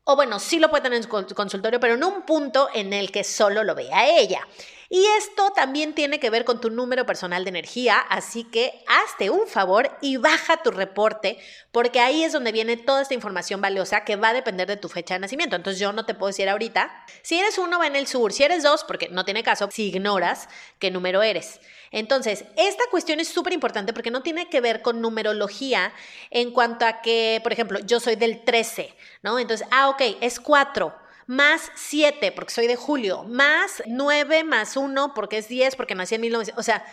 O 0.04 0.16
bueno, 0.16 0.40
sí 0.40 0.60
lo 0.60 0.70
puede 0.70 0.84
tener 0.84 0.98
en 0.98 1.04
su 1.04 1.36
consultorio, 1.36 1.80
pero 1.80 1.96
en 1.96 2.04
un 2.04 2.22
punto 2.24 2.70
en 2.74 2.94
el 2.94 3.12
que 3.12 3.24
solo 3.24 3.64
lo 3.64 3.74
vea 3.74 4.08
ella. 4.20 4.48
Y 4.90 5.04
esto 5.18 5.52
también 5.52 5.94
tiene 5.94 6.20
que 6.20 6.30
ver 6.30 6.46
con 6.46 6.62
tu 6.62 6.70
número 6.70 7.06
personal 7.06 7.44
de 7.44 7.50
energía, 7.50 7.98
así 8.00 8.44
que 8.44 8.84
hazte 8.88 9.30
un 9.30 9.48
favor 9.48 9.98
y 10.02 10.18
baja 10.18 10.58
tu 10.58 10.72
reporte, 10.72 11.40
porque 11.72 12.00
ahí 12.00 12.24
es 12.24 12.34
donde 12.34 12.52
viene 12.52 12.78
toda 12.78 13.02
esta 13.02 13.16
información 13.16 13.62
valiosa 13.62 14.04
que 14.04 14.16
va 14.16 14.30
a 14.30 14.34
depender 14.34 14.68
de 14.68 14.78
tu 14.78 14.88
fecha 14.88 15.16
de 15.16 15.22
nacimiento. 15.22 15.56
Entonces 15.56 15.80
yo 15.80 15.92
no 15.92 16.06
te 16.06 16.14
puedo 16.14 16.28
decir 16.28 16.50
ahorita, 16.50 17.06
si 17.24 17.40
eres 17.40 17.58
uno 17.58 17.80
va 17.80 17.88
en 17.88 17.96
el 17.96 18.08
sur, 18.08 18.32
si 18.32 18.44
eres 18.44 18.64
dos, 18.64 18.84
porque 18.84 19.10
no 19.10 19.26
tiene 19.26 19.44
caso, 19.44 19.70
si 19.72 19.88
ignoras 19.88 20.48
qué 20.78 20.92
número 20.92 21.24
eres. 21.24 21.60
Entonces, 21.92 22.46
esta 22.58 22.84
cuestión 22.92 23.20
es 23.20 23.28
súper 23.30 23.54
importante 23.54 23.94
porque 23.94 24.12
no 24.12 24.22
tiene 24.22 24.50
que 24.50 24.62
ver 24.62 24.82
con 24.82 25.02
numerología 25.02 25.94
en 26.30 26.52
cuanto 26.52 26.86
a 26.86 27.02
que, 27.02 27.40
por 27.42 27.54
ejemplo, 27.54 27.80
yo 27.80 28.00
soy 28.00 28.16
del 28.16 28.44
13, 28.44 28.94
¿no? 29.24 29.40
Entonces, 29.40 29.68
ah, 29.72 29.90
ok, 29.90 30.02
es 30.22 30.40
4 30.40 31.05
más 31.28 31.72
7 31.76 32.32
porque 32.32 32.54
soy 32.54 32.68
de 32.68 32.76
julio, 32.76 33.24
más 33.24 33.84
9 33.86 34.44
más 34.44 34.78
1 34.78 35.14
porque 35.14 35.38
es 35.38 35.48
10 35.48 35.76
porque 35.76 35.96
nací 35.96 36.16
en 36.16 36.22
1900. 36.22 36.60
O 36.60 36.64
sea, 36.64 36.86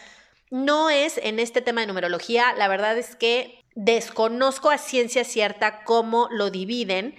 no 0.51 0.90
es 0.90 1.18
en 1.18 1.38
este 1.38 1.62
tema 1.62 1.81
de 1.81 1.87
numerología, 1.87 2.55
la 2.55 2.68
verdad 2.68 2.99
es 2.99 3.16
que 3.16 3.62
desconozco 3.75 4.71
a 4.71 4.79
ciencia 4.79 5.25
cierta 5.25 5.85
cómo 5.85 6.29
lo 6.31 6.51
dividen. 6.51 7.14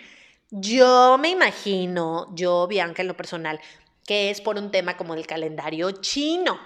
Yo 0.51 1.17
me 1.19 1.29
imagino, 1.29 2.27
yo, 2.35 2.67
Bianca, 2.67 3.01
en 3.01 3.07
lo 3.07 3.17
personal, 3.17 3.59
que 4.05 4.29
es 4.29 4.41
por 4.41 4.57
un 4.57 4.69
tema 4.69 4.97
como 4.97 5.15
el 5.15 5.25
calendario 5.25 5.91
chino. 5.91 6.59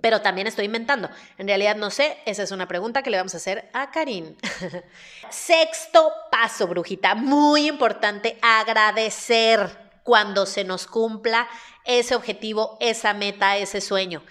Pero 0.00 0.20
también 0.20 0.46
estoy 0.46 0.66
inventando. 0.66 1.08
En 1.38 1.48
realidad 1.48 1.76
no 1.76 1.90
sé, 1.90 2.18
esa 2.26 2.42
es 2.42 2.50
una 2.50 2.68
pregunta 2.68 3.02
que 3.02 3.10
le 3.10 3.16
vamos 3.16 3.34
a 3.34 3.38
hacer 3.38 3.70
a 3.72 3.90
Karin. 3.90 4.36
Sexto 5.30 6.12
paso, 6.30 6.66
brujita, 6.66 7.14
muy 7.14 7.66
importante, 7.66 8.38
agradecer 8.42 9.86
cuando 10.02 10.46
se 10.46 10.64
nos 10.64 10.86
cumpla 10.86 11.48
ese 11.84 12.14
objetivo, 12.14 12.76
esa 12.80 13.14
meta, 13.14 13.56
ese 13.56 13.80
sueño. 13.80 14.22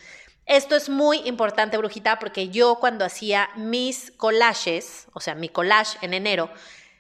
Esto 0.45 0.75
es 0.75 0.89
muy 0.89 1.17
importante, 1.25 1.77
brujita, 1.77 2.19
porque 2.19 2.49
yo 2.49 2.75
cuando 2.75 3.03
hacía 3.03 3.49
mis 3.55 4.11
collages, 4.11 5.07
o 5.13 5.19
sea, 5.19 5.33
mi 5.33 5.49
collage 5.49 5.97
en 6.01 6.13
enero, 6.13 6.51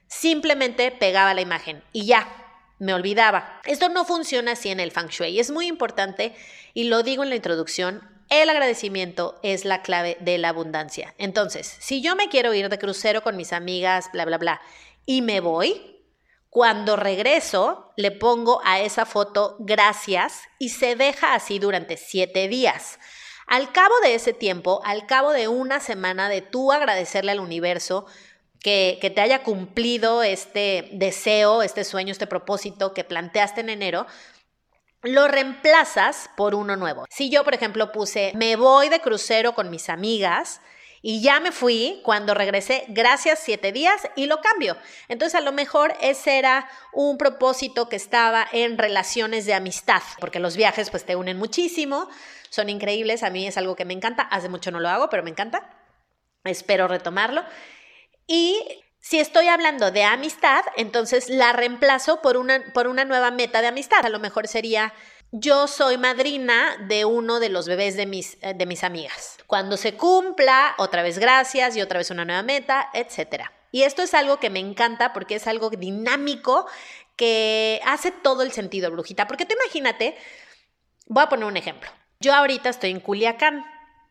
simplemente 0.07 0.89
pegaba 0.89 1.35
la 1.35 1.41
imagen 1.41 1.83
y 1.93 2.05
ya, 2.05 2.27
me 2.79 2.93
olvidaba. 2.93 3.61
Esto 3.65 3.89
no 3.89 4.03
funciona 4.03 4.53
así 4.53 4.69
en 4.69 4.79
el 4.79 4.91
feng 4.91 5.07
shui. 5.07 5.39
Es 5.39 5.51
muy 5.51 5.67
importante, 5.67 6.35
y 6.73 6.85
lo 6.85 7.03
digo 7.03 7.23
en 7.23 7.29
la 7.29 7.35
introducción, 7.35 8.01
el 8.29 8.49
agradecimiento 8.49 9.39
es 9.43 9.65
la 9.65 9.81
clave 9.81 10.17
de 10.19 10.37
la 10.37 10.49
abundancia. 10.49 11.13
Entonces, 11.17 11.77
si 11.79 12.01
yo 12.01 12.15
me 12.15 12.29
quiero 12.29 12.53
ir 12.53 12.69
de 12.69 12.79
crucero 12.79 13.21
con 13.21 13.37
mis 13.37 13.53
amigas, 13.53 14.09
bla, 14.11 14.25
bla, 14.25 14.37
bla, 14.37 14.61
y 15.05 15.21
me 15.21 15.39
voy, 15.39 15.95
cuando 16.49 16.95
regreso, 16.95 17.91
le 17.97 18.11
pongo 18.11 18.61
a 18.63 18.79
esa 18.79 19.05
foto 19.05 19.57
gracias 19.59 20.43
y 20.57 20.69
se 20.69 20.95
deja 20.95 21.35
así 21.35 21.59
durante 21.59 21.97
siete 21.97 22.47
días. 22.47 22.97
Al 23.45 23.71
cabo 23.71 23.93
de 24.01 24.15
ese 24.15 24.33
tiempo, 24.33 24.81
al 24.85 25.05
cabo 25.05 25.31
de 25.31 25.47
una 25.47 25.79
semana 25.79 26.29
de 26.29 26.41
tú 26.41 26.71
agradecerle 26.71 27.31
al 27.31 27.39
universo 27.39 28.05
que, 28.59 28.97
que, 29.01 29.11
te 29.11 29.21
haya 29.21 29.43
cumplido 29.43 30.23
este 30.23 30.89
deseo, 30.93 31.61
este 31.61 31.83
sueño, 31.83 32.11
este 32.11 32.25
propósito 32.25 32.93
que 32.93 33.03
planteaste 33.03 33.61
en 33.61 33.69
enero, 33.69 34.07
lo 35.05 35.27
reemplazas 35.27 36.29
por 36.35 36.55
uno 36.55 36.75
nuevo. 36.75 37.05
Si 37.09 37.29
yo, 37.29 37.43
por 37.43 37.53
ejemplo, 37.53 37.91
puse, 37.91 38.33
me 38.35 38.55
voy 38.55 38.89
de 38.89 38.99
crucero 38.99 39.53
con 39.53 39.69
mis 39.69 39.89
amigas, 39.89 40.61
y 41.07 41.21
ya 41.21 41.39
me 41.39 41.51
fui 41.51 42.01
cuando 42.03 42.33
regresé, 42.33 42.83
gracias 42.87 43.37
siete 43.37 43.71
días 43.71 44.09
y 44.15 44.25
lo 44.25 44.41
cambio. 44.41 44.75
Entonces 45.07 45.35
a 45.35 45.41
lo 45.41 45.51
mejor 45.51 45.93
ese 46.01 46.39
era 46.39 46.67
un 46.93 47.19
propósito 47.19 47.87
que 47.89 47.95
estaba 47.95 48.47
en 48.51 48.79
relaciones 48.79 49.45
de 49.45 49.53
amistad, 49.53 50.01
porque 50.19 50.39
los 50.39 50.57
viajes 50.57 50.89
pues 50.89 51.05
te 51.05 51.15
unen 51.15 51.37
muchísimo, 51.37 52.09
son 52.49 52.69
increíbles, 52.69 53.21
a 53.21 53.29
mí 53.29 53.45
es 53.45 53.55
algo 53.55 53.75
que 53.75 53.85
me 53.85 53.93
encanta, 53.93 54.23
hace 54.23 54.49
mucho 54.49 54.71
no 54.71 54.79
lo 54.79 54.89
hago, 54.89 55.07
pero 55.11 55.21
me 55.21 55.29
encanta, 55.29 55.69
espero 56.43 56.87
retomarlo. 56.87 57.43
Y 58.25 58.83
si 59.07 59.19
estoy 59.19 59.49
hablando 59.49 59.91
de 59.91 60.03
amistad, 60.03 60.63
entonces 60.77 61.29
la 61.29 61.53
reemplazo 61.53 62.23
por 62.23 62.37
una, 62.37 62.63
por 62.73 62.87
una 62.87 63.05
nueva 63.05 63.29
meta 63.29 63.61
de 63.61 63.67
amistad. 63.67 64.03
A 64.03 64.09
lo 64.09 64.17
mejor 64.17 64.47
sería, 64.47 64.95
yo 65.31 65.67
soy 65.67 65.99
madrina 65.99 66.75
de 66.87 67.05
uno 67.05 67.39
de 67.39 67.49
los 67.49 67.67
bebés 67.67 67.95
de 67.97 68.07
mis, 68.07 68.39
eh, 68.41 68.55
de 68.55 68.65
mis 68.65 68.83
amigas. 68.83 69.37
Cuando 69.45 69.77
se 69.77 69.93
cumpla, 69.93 70.73
otra 70.79 71.03
vez 71.03 71.19
gracias 71.19 71.77
y 71.77 71.83
otra 71.83 71.99
vez 71.99 72.09
una 72.09 72.25
nueva 72.25 72.41
meta, 72.41 72.89
etc. 72.95 73.43
Y 73.71 73.83
esto 73.83 74.01
es 74.01 74.15
algo 74.15 74.39
que 74.39 74.49
me 74.49 74.59
encanta 74.59 75.13
porque 75.13 75.35
es 75.35 75.45
algo 75.45 75.69
dinámico 75.69 76.65
que 77.15 77.81
hace 77.85 78.09
todo 78.09 78.41
el 78.41 78.53
sentido, 78.53 78.89
brujita. 78.89 79.27
Porque 79.27 79.45
tú 79.45 79.53
imagínate, 79.53 80.17
voy 81.05 81.25
a 81.25 81.29
poner 81.29 81.45
un 81.45 81.57
ejemplo. 81.57 81.91
Yo 82.19 82.33
ahorita 82.33 82.69
estoy 82.69 82.89
en 82.89 83.01
Culiacán 83.01 83.65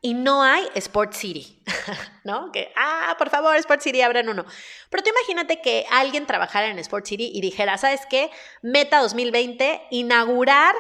y 0.05 0.13
no 0.13 0.43
hay 0.43 0.69
Sport 0.75 1.15
City, 1.15 1.63
¿no? 2.25 2.53
Que, 2.53 2.71
ah, 2.77 3.15
por 3.17 3.31
favor, 3.31 3.57
Sport 3.57 3.81
City, 3.81 4.03
abran 4.03 4.29
uno. 4.29 4.45
Pero 4.91 5.03
tú 5.03 5.09
imagínate 5.09 5.63
que 5.63 5.87
alguien 5.91 6.27
trabajara 6.27 6.67
en 6.67 6.79
Sport 6.79 7.07
City 7.07 7.33
y 7.35 7.41
dijera, 7.41 7.79
¿sabes 7.79 8.03
qué? 8.11 8.31
Meta 8.61 9.01
2020, 9.01 9.81
inaugurar 9.93 10.75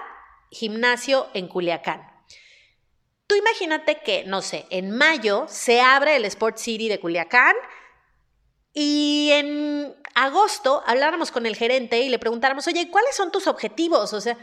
gimnasio 0.50 1.26
en 1.32 1.48
Culiacán. 1.48 2.06
Tú 3.26 3.34
imagínate 3.34 4.02
que, 4.04 4.24
no 4.26 4.42
sé, 4.42 4.66
en 4.68 4.90
mayo 4.90 5.46
se 5.48 5.80
abre 5.80 6.16
el 6.16 6.26
Sport 6.26 6.58
City 6.58 6.90
de 6.90 7.00
Culiacán 7.00 7.54
y 8.74 9.30
en 9.32 9.96
agosto 10.14 10.82
habláramos 10.84 11.30
con 11.30 11.46
el 11.46 11.56
gerente 11.56 11.98
y 12.00 12.10
le 12.10 12.18
preguntáramos, 12.18 12.66
oye, 12.66 12.90
¿cuáles 12.90 13.16
son 13.16 13.32
tus 13.32 13.46
objetivos? 13.46 14.12
O 14.12 14.20
sea, 14.20 14.36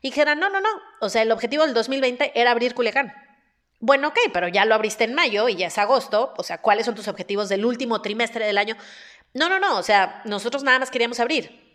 y 0.00 0.10
dijera, 0.10 0.36
no, 0.36 0.48
no, 0.48 0.60
no, 0.60 0.68
o 1.00 1.08
sea, 1.08 1.22
el 1.22 1.32
objetivo 1.32 1.64
del 1.64 1.74
2020 1.74 2.40
era 2.40 2.52
abrir 2.52 2.76
Culiacán. 2.76 3.12
Bueno, 3.80 4.08
ok, 4.08 4.18
pero 4.32 4.48
ya 4.48 4.64
lo 4.64 4.74
abriste 4.74 5.04
en 5.04 5.14
mayo 5.14 5.48
y 5.48 5.56
ya 5.56 5.68
es 5.68 5.78
agosto, 5.78 6.34
o 6.36 6.42
sea, 6.42 6.60
¿cuáles 6.60 6.84
son 6.86 6.96
tus 6.96 7.06
objetivos 7.06 7.48
del 7.48 7.64
último 7.64 8.02
trimestre 8.02 8.44
del 8.44 8.58
año? 8.58 8.76
No, 9.34 9.48
no, 9.48 9.60
no, 9.60 9.78
o 9.78 9.82
sea, 9.82 10.20
nosotros 10.24 10.64
nada 10.64 10.80
más 10.80 10.90
queríamos 10.90 11.20
abrir. 11.20 11.68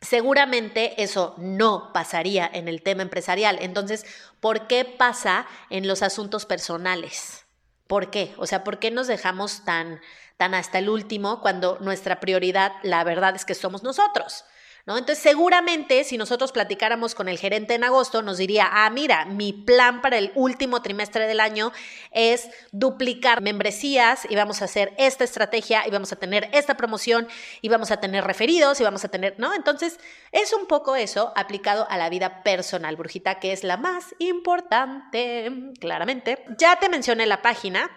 Seguramente 0.00 1.02
eso 1.02 1.34
no 1.38 1.92
pasaría 1.92 2.50
en 2.52 2.68
el 2.68 2.82
tema 2.82 3.02
empresarial. 3.02 3.58
Entonces, 3.60 4.04
¿por 4.40 4.66
qué 4.66 4.84
pasa 4.84 5.46
en 5.70 5.86
los 5.86 6.02
asuntos 6.02 6.44
personales? 6.44 7.46
¿Por 7.86 8.10
qué? 8.10 8.34
O 8.36 8.46
sea, 8.46 8.64
¿por 8.64 8.78
qué 8.78 8.90
nos 8.90 9.06
dejamos 9.06 9.64
tan, 9.64 10.00
tan 10.36 10.54
hasta 10.54 10.78
el 10.78 10.88
último 10.88 11.40
cuando 11.40 11.78
nuestra 11.80 12.18
prioridad, 12.20 12.72
la 12.82 13.04
verdad 13.04 13.36
es 13.36 13.44
que 13.44 13.54
somos 13.54 13.82
nosotros? 13.82 14.44
Entonces, 14.86 15.18
seguramente 15.18 16.04
si 16.04 16.18
nosotros 16.18 16.52
platicáramos 16.52 17.14
con 17.14 17.28
el 17.28 17.38
gerente 17.38 17.74
en 17.74 17.84
agosto, 17.84 18.20
nos 18.20 18.36
diría, 18.36 18.68
ah, 18.70 18.90
mira, 18.90 19.24
mi 19.24 19.54
plan 19.54 20.02
para 20.02 20.18
el 20.18 20.30
último 20.34 20.82
trimestre 20.82 21.26
del 21.26 21.40
año 21.40 21.72
es 22.10 22.50
duplicar 22.70 23.40
membresías 23.40 24.26
y 24.28 24.36
vamos 24.36 24.60
a 24.60 24.66
hacer 24.66 24.92
esta 24.98 25.24
estrategia 25.24 25.86
y 25.86 25.90
vamos 25.90 26.12
a 26.12 26.16
tener 26.16 26.50
esta 26.52 26.76
promoción 26.76 27.26
y 27.62 27.70
vamos 27.70 27.90
a 27.90 27.96
tener 27.98 28.24
referidos 28.24 28.78
y 28.78 28.84
vamos 28.84 29.04
a 29.06 29.08
tener, 29.08 29.36
¿no? 29.38 29.54
Entonces, 29.54 29.98
es 30.32 30.52
un 30.52 30.66
poco 30.66 30.96
eso 30.96 31.32
aplicado 31.34 31.86
a 31.88 31.96
la 31.96 32.10
vida 32.10 32.42
personal, 32.42 32.96
Brujita, 32.96 33.40
que 33.40 33.52
es 33.52 33.64
la 33.64 33.78
más 33.78 34.14
importante, 34.18 35.50
claramente. 35.80 36.44
Ya 36.58 36.78
te 36.78 36.90
mencioné 36.90 37.24
la 37.24 37.40
página, 37.40 37.90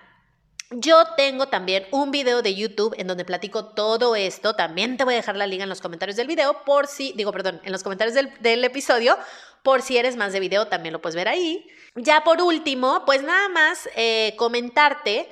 yo 0.71 1.05
tengo 1.15 1.47
también 1.47 1.85
un 1.91 2.11
video 2.11 2.41
de 2.41 2.53
YouTube 2.53 2.93
en 2.97 3.07
donde 3.07 3.23
platico 3.23 3.65
todo 3.65 4.15
esto. 4.15 4.53
También 4.55 4.97
te 4.97 5.05
voy 5.05 5.13
a 5.13 5.17
dejar 5.17 5.37
la 5.37 5.47
liga 5.47 5.63
en 5.63 5.69
los 5.69 5.81
comentarios 5.81 6.17
del 6.17 6.27
video 6.27 6.65
por 6.65 6.87
si, 6.87 7.13
digo, 7.13 7.31
perdón, 7.31 7.61
en 7.63 7.71
los 7.71 7.83
comentarios 7.83 8.15
del, 8.15 8.63
episodio, 8.65 9.17
por 9.63 9.81
si 9.81 9.97
eres 9.97 10.17
más 10.17 10.33
de 10.33 10.39
video, 10.39 10.67
también 10.67 10.93
lo 10.93 11.01
puedes 11.01 11.15
ver 11.15 11.27
ahí. 11.27 11.65
Ya 11.95 12.23
por 12.23 12.41
último, 12.41 13.03
pues 13.05 13.23
nada 13.23 13.47
más 13.49 13.89
eh, 13.95 14.33
comentarte 14.37 15.29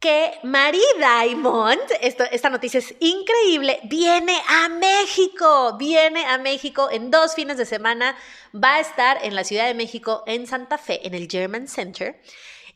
que 0.00 0.38
Marie 0.42 0.80
Diamond, 0.96 1.82
esta 2.00 2.48
noticia 2.48 2.78
es 2.78 2.94
increíble, 3.00 3.80
viene 3.84 4.34
a 4.48 4.70
México, 4.70 5.76
viene 5.78 6.24
a 6.24 6.38
México 6.38 6.88
en 6.90 7.10
dos 7.10 7.34
fines 7.34 7.58
de 7.58 7.66
semana, 7.66 8.16
va 8.54 8.76
a 8.76 8.80
estar 8.80 9.18
en 9.22 9.34
la 9.34 9.44
Ciudad 9.44 9.66
de 9.66 9.74
México, 9.74 10.24
en 10.26 10.46
Santa 10.46 10.78
Fe, 10.78 11.06
en 11.06 11.12
el 11.12 11.28
German 11.30 11.68
Center. 11.68 12.18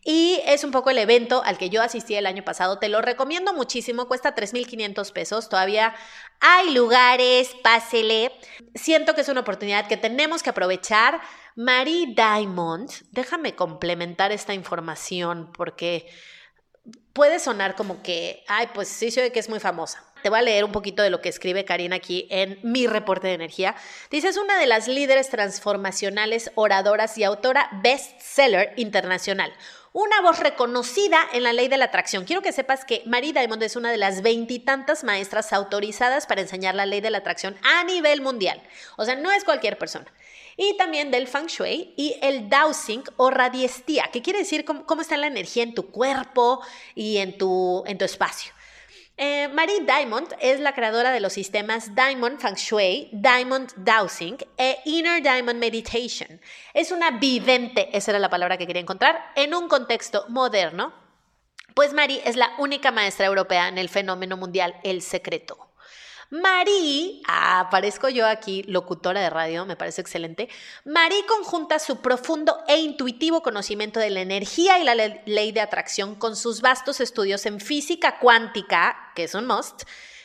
Y 0.04 0.42
es 0.44 0.64
un 0.64 0.70
poco 0.70 0.90
el 0.90 0.98
evento 0.98 1.42
al 1.44 1.56
que 1.56 1.70
yo 1.70 1.80
asistí 1.80 2.14
el 2.14 2.26
año 2.26 2.44
pasado. 2.44 2.78
Te 2.78 2.90
lo 2.90 3.00
recomiendo 3.00 3.54
muchísimo. 3.54 4.06
Cuesta 4.06 4.34
3.500 4.34 5.12
pesos. 5.12 5.48
Todavía 5.48 5.94
hay 6.40 6.74
lugares. 6.74 7.56
Pásele. 7.62 8.32
Siento 8.74 9.14
que 9.14 9.22
es 9.22 9.28
una 9.30 9.40
oportunidad 9.40 9.88
que 9.88 9.96
tenemos 9.96 10.42
que 10.42 10.50
aprovechar. 10.50 11.22
Marie 11.56 12.14
Diamond, 12.14 12.90
déjame 13.12 13.54
complementar 13.54 14.30
esta 14.30 14.52
información 14.52 15.50
porque 15.56 16.06
puede 17.12 17.38
sonar 17.38 17.74
como 17.74 18.02
que, 18.02 18.44
ay, 18.48 18.68
pues 18.74 18.88
sí, 18.88 19.10
sé 19.10 19.32
que 19.32 19.40
es 19.40 19.48
muy 19.48 19.60
famosa. 19.60 20.04
Te 20.24 20.30
voy 20.30 20.38
a 20.38 20.42
leer 20.42 20.64
un 20.64 20.72
poquito 20.72 21.02
de 21.02 21.10
lo 21.10 21.20
que 21.20 21.28
escribe 21.28 21.66
Karina 21.66 21.96
aquí 21.96 22.26
en 22.30 22.58
mi 22.62 22.86
reporte 22.86 23.26
de 23.26 23.34
energía. 23.34 23.76
Dice, 24.10 24.28
es 24.28 24.38
una 24.38 24.58
de 24.58 24.64
las 24.64 24.88
líderes 24.88 25.28
transformacionales, 25.28 26.50
oradoras 26.54 27.18
y 27.18 27.24
autora 27.24 27.68
bestseller 27.82 28.72
internacional 28.76 29.52
una 29.92 30.20
voz 30.22 30.40
reconocida 30.40 31.20
en 31.34 31.44
la 31.44 31.52
ley 31.52 31.68
de 31.68 31.76
la 31.76 31.84
atracción. 31.84 32.24
Quiero 32.24 32.42
que 32.42 32.50
sepas 32.50 32.84
que 32.84 33.02
Marie 33.06 33.32
Diamond 33.32 33.62
es 33.62 33.76
una 33.76 33.92
de 33.92 33.96
las 33.96 34.22
veintitantas 34.22 35.04
maestras 35.04 35.52
autorizadas 35.52 36.26
para 36.26 36.40
enseñar 36.40 36.74
la 36.74 36.84
ley 36.84 37.00
de 37.00 37.10
la 37.10 37.18
atracción 37.18 37.54
a 37.62 37.84
nivel 37.84 38.20
mundial. 38.20 38.60
O 38.96 39.04
sea, 39.04 39.14
no 39.14 39.30
es 39.30 39.44
cualquier 39.44 39.78
persona. 39.78 40.06
Y 40.56 40.76
también 40.78 41.12
del 41.12 41.28
Feng 41.28 41.46
Shui 41.46 41.94
y 41.96 42.16
el 42.22 42.48
Dowsing 42.48 43.04
o 43.18 43.30
radiestía, 43.30 44.10
que 44.10 44.20
quiere 44.20 44.40
decir 44.40 44.64
cómo, 44.64 44.84
cómo 44.84 45.00
está 45.00 45.16
la 45.16 45.28
energía 45.28 45.62
en 45.62 45.74
tu 45.74 45.92
cuerpo 45.92 46.60
y 46.96 47.18
en 47.18 47.38
tu, 47.38 47.84
en 47.86 47.96
tu 47.96 48.04
espacio. 48.04 48.52
Eh, 49.16 49.46
Marie 49.46 49.80
Diamond 49.86 50.34
es 50.40 50.58
la 50.58 50.74
creadora 50.74 51.12
de 51.12 51.20
los 51.20 51.32
sistemas 51.32 51.94
Diamond 51.94 52.40
Feng 52.40 52.56
Shui, 52.56 53.10
Diamond 53.12 53.72
Dowsing 53.76 54.38
e 54.56 54.78
Inner 54.86 55.22
Diamond 55.22 55.60
Meditation. 55.60 56.40
Es 56.72 56.90
una 56.90 57.12
vidente, 57.12 57.96
esa 57.96 58.10
era 58.10 58.18
la 58.18 58.28
palabra 58.28 58.58
que 58.58 58.66
quería 58.66 58.82
encontrar, 58.82 59.24
en 59.36 59.54
un 59.54 59.68
contexto 59.68 60.24
moderno. 60.28 60.92
Pues 61.74 61.92
Marie 61.92 62.22
es 62.24 62.34
la 62.34 62.54
única 62.58 62.90
maestra 62.90 63.26
europea 63.26 63.68
en 63.68 63.78
el 63.78 63.88
fenómeno 63.88 64.36
mundial 64.36 64.74
El 64.82 65.00
Secreto. 65.00 65.73
Marí, 66.34 67.22
aparezco 67.28 68.08
yo 68.08 68.26
aquí, 68.26 68.64
locutora 68.64 69.20
de 69.20 69.30
radio, 69.30 69.66
me 69.66 69.76
parece 69.76 70.00
excelente. 70.00 70.48
Marí 70.84 71.14
conjunta 71.28 71.78
su 71.78 71.98
profundo 71.98 72.58
e 72.66 72.78
intuitivo 72.78 73.40
conocimiento 73.40 74.00
de 74.00 74.10
la 74.10 74.20
energía 74.20 74.80
y 74.80 74.84
la 74.84 74.96
ley 74.96 75.52
de 75.52 75.60
atracción 75.60 76.16
con 76.16 76.34
sus 76.34 76.60
vastos 76.60 76.98
estudios 76.98 77.46
en 77.46 77.60
física 77.60 78.18
cuántica, 78.18 79.12
que 79.14 79.22
es 79.22 79.34
un 79.36 79.46
must, 79.46 79.84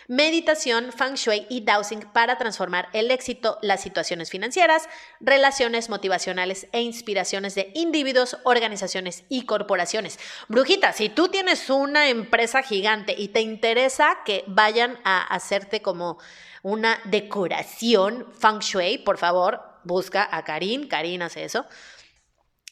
meditación, 0.09 0.91
feng 0.91 1.13
shui 1.13 1.45
y 1.49 1.61
dowsing 1.61 2.01
para 2.11 2.37
transformar 2.39 2.89
el 2.93 3.11
éxito, 3.11 3.59
las 3.61 3.81
situaciones 3.81 4.31
financieras, 4.31 4.89
relaciones 5.19 5.87
motivacionales 5.87 6.67
e 6.71 6.81
inspiraciones 6.81 7.53
de 7.53 7.71
individuos, 7.75 8.37
organizaciones 8.43 9.23
y 9.29 9.45
corporaciones. 9.45 10.19
Brujita, 10.47 10.93
si 10.93 11.09
tú 11.09 11.29
tienes 11.29 11.69
una 11.69 12.09
empresa 12.09 12.63
gigante 12.63 13.13
y 13.15 13.27
te 13.27 13.41
interesa 13.41 14.17
que 14.25 14.43
vayan 14.47 14.97
a 15.03 15.21
hacerte 15.21 15.83
como 15.83 16.17
una 16.63 16.99
decoración 17.05 18.25
feng 18.33 18.59
shui, 18.59 18.97
por 18.97 19.19
favor, 19.19 19.61
busca 19.83 20.27
a 20.29 20.43
Karin, 20.43 20.87
Karin 20.87 21.21
hace 21.21 21.43
eso. 21.43 21.67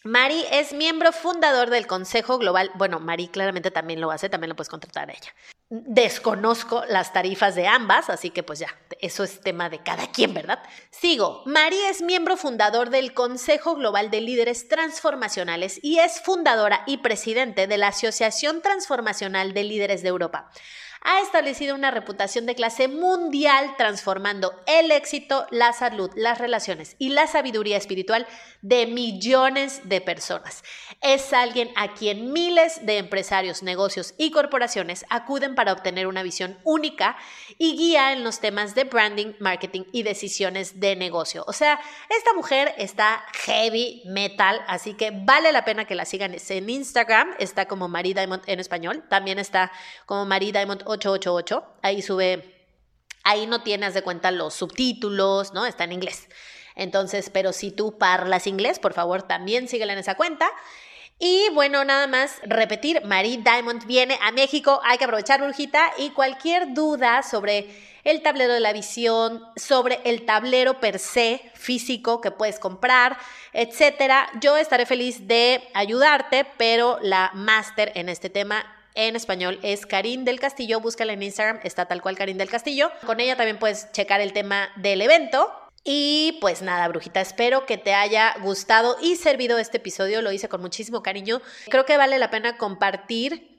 Mari 0.04 0.44
es 0.52 0.74
miembro 0.74 1.12
fundador 1.12 1.70
del 1.70 1.86
Consejo 1.86 2.40
Global. 2.40 2.72
Bueno, 2.76 3.00
Mari 3.00 3.28
claramente 3.28 3.70
también 3.70 4.02
lo 4.02 4.10
hace, 4.10 4.28
también 4.28 4.50
lo 4.50 4.56
puedes 4.56 4.70
contratar 4.70 5.10
a 5.10 5.14
ella. 5.14 5.34
Desconozco 5.70 6.86
las 6.88 7.12
tarifas 7.12 7.54
de 7.56 7.68
ambas, 7.68 8.10
así 8.10 8.30
que 8.30 8.42
pues 8.42 8.60
ya, 8.60 8.74
eso 9.02 9.26
es 9.26 9.42
tema 9.42 9.70
de 9.70 9.80
cada 9.80 10.10
quien, 10.12 10.34
¿verdad? 10.34 10.64
Sigo. 10.92 11.44
Mari 11.46 11.78
es 11.90 12.02
miembro 12.02 12.38
fundador 12.38 12.90
del 12.90 13.14
Consejo 13.14 13.76
Global 13.76 14.10
de 14.10 14.22
Líderes 14.22 14.70
Transformacionales 14.70 15.80
y 15.84 16.00
es 16.00 16.22
fundadora 16.22 16.84
y 16.88 16.98
presidente 17.00 17.68
de 17.68 17.78
la 17.78 17.90
Asociación 17.90 18.62
Transformacional 18.62 19.54
de 19.54 19.64
Líderes 19.66 20.04
de 20.04 20.08
Europa 20.08 20.50
ha 21.08 21.22
establecido 21.22 21.74
una 21.74 21.90
reputación 21.90 22.46
de 22.46 22.54
clase 22.54 22.90
mundial 22.90 23.76
transformando 23.78 24.54
el 24.66 24.92
éxito, 24.92 25.48
la 25.52 25.72
salud, 25.72 26.12
las 26.16 26.38
relaciones 26.38 26.98
y 27.00 27.10
la 27.10 27.28
sabiduría 27.28 27.78
espiritual 27.78 28.28
de 28.62 28.88
millones 28.88 29.88
de 29.88 30.02
personas. 30.02 30.66
Es 31.02 31.32
alguien 31.32 31.72
a 31.78 31.94
quien 31.94 32.34
miles 32.34 32.86
de 32.86 32.98
empresarios, 32.98 33.64
negocios 33.64 34.16
y 34.18 34.32
corporaciones 34.32 35.06
acuden 35.10 35.56
para 35.56 35.72
obtener 35.72 36.08
una 36.08 36.24
visión 36.24 36.58
única 36.66 37.16
y 37.58 37.78
guía 37.78 38.12
en 38.12 38.26
los 38.26 38.42
temas 38.42 38.76
de 38.76 38.84
branding, 38.84 39.34
marketing 39.40 39.84
y 39.94 40.04
decisiones 40.04 40.82
de 40.82 40.98
negocio. 40.98 41.46
O 41.48 41.54
sea, 41.54 41.80
esta 42.10 42.34
mujer 42.34 42.76
está 42.78 43.24
heavy 43.46 44.02
metal, 44.06 44.62
así 44.68 44.94
que 44.94 45.12
vale 45.12 45.54
la 45.54 45.64
pena 45.64 45.86
que 45.86 45.96
la 45.96 46.04
sigan 46.04 46.36
en 46.36 46.70
Instagram, 46.70 47.34
está 47.40 47.66
como 47.66 47.88
Marie 47.88 48.14
Diamond 48.14 48.44
en 48.46 48.60
español, 48.60 49.06
también 49.10 49.40
está 49.40 49.72
como 50.06 50.26
Marie 50.26 50.52
Diamond 50.52 50.84
888. 50.98 51.64
Ahí 51.82 52.02
sube, 52.02 52.68
ahí 53.24 53.48
no 53.48 53.62
tienes 53.62 53.94
de 53.94 54.02
cuenta 54.02 54.32
los 54.32 54.54
subtítulos, 54.54 55.54
¿no? 55.54 55.66
Está 55.66 55.86
en 55.86 55.94
inglés. 55.94 56.28
Entonces, 56.76 57.30
pero 57.32 57.54
si 57.54 57.72
tú 57.72 57.98
parlas 57.98 58.48
inglés, 58.48 58.80
por 58.80 58.94
favor, 58.94 59.24
también 59.24 59.68
síguela 59.68 59.94
en 59.94 60.00
esa 60.00 60.16
cuenta. 60.16 60.50
Y 61.20 61.50
bueno, 61.54 61.84
nada 61.84 62.06
más 62.06 62.40
repetir, 62.44 63.04
Marie 63.04 63.40
Diamond 63.40 63.86
viene 63.88 64.20
a 64.22 64.32
México, 64.32 64.80
hay 64.84 65.00
que 65.00 65.06
aprovechar 65.06 65.42
brujita 65.42 65.92
y 65.98 66.12
cualquier 66.12 66.76
duda 66.76 67.24
sobre 67.24 67.68
el 68.04 68.22
tablero 68.22 68.54
de 68.54 68.60
la 68.60 68.72
visión, 68.72 69.44
sobre 69.56 70.00
el 70.06 70.26
tablero 70.26 70.80
per 70.80 71.00
se 71.00 71.52
físico 71.56 72.22
que 72.22 72.30
puedes 72.30 72.60
comprar, 72.60 73.18
etcétera. 73.52 74.30
Yo 74.40 74.58
estaré 74.58 74.86
feliz 74.86 75.28
de 75.28 75.68
ayudarte, 75.74 76.46
pero 76.58 77.00
la 77.02 77.32
máster 77.34 77.92
en 77.96 78.10
este 78.10 78.30
tema 78.30 78.77
en 78.98 79.16
español 79.16 79.60
es 79.62 79.86
Karin 79.86 80.26
del 80.26 80.40
Castillo. 80.40 80.82
Búscala 80.82 81.14
en 81.14 81.24
Instagram, 81.24 81.60
está 81.64 81.86
tal 81.86 82.02
cual 82.02 82.18
Karin 82.18 82.38
del 82.38 82.50
Castillo. 82.50 82.92
Con 83.06 83.20
ella 83.20 83.38
también 83.38 83.60
puedes 83.60 83.92
checar 83.94 84.20
el 84.20 84.34
tema 84.34 84.70
del 84.76 85.02
evento. 85.02 85.50
Y 85.84 86.38
pues 86.42 86.62
nada, 86.62 86.88
brujita, 86.90 87.22
espero 87.22 87.66
que 87.66 87.78
te 87.78 87.94
haya 87.94 88.36
gustado 88.42 88.98
y 89.02 89.16
servido 89.16 89.60
este 89.60 89.78
episodio. 89.78 90.22
Lo 90.22 90.32
hice 90.32 90.50
con 90.50 90.62
muchísimo 90.62 91.04
cariño. 91.04 91.42
Creo 91.70 91.86
que 91.86 91.96
vale 91.96 92.18
la 92.18 92.32
pena 92.32 92.58
compartir 92.58 93.56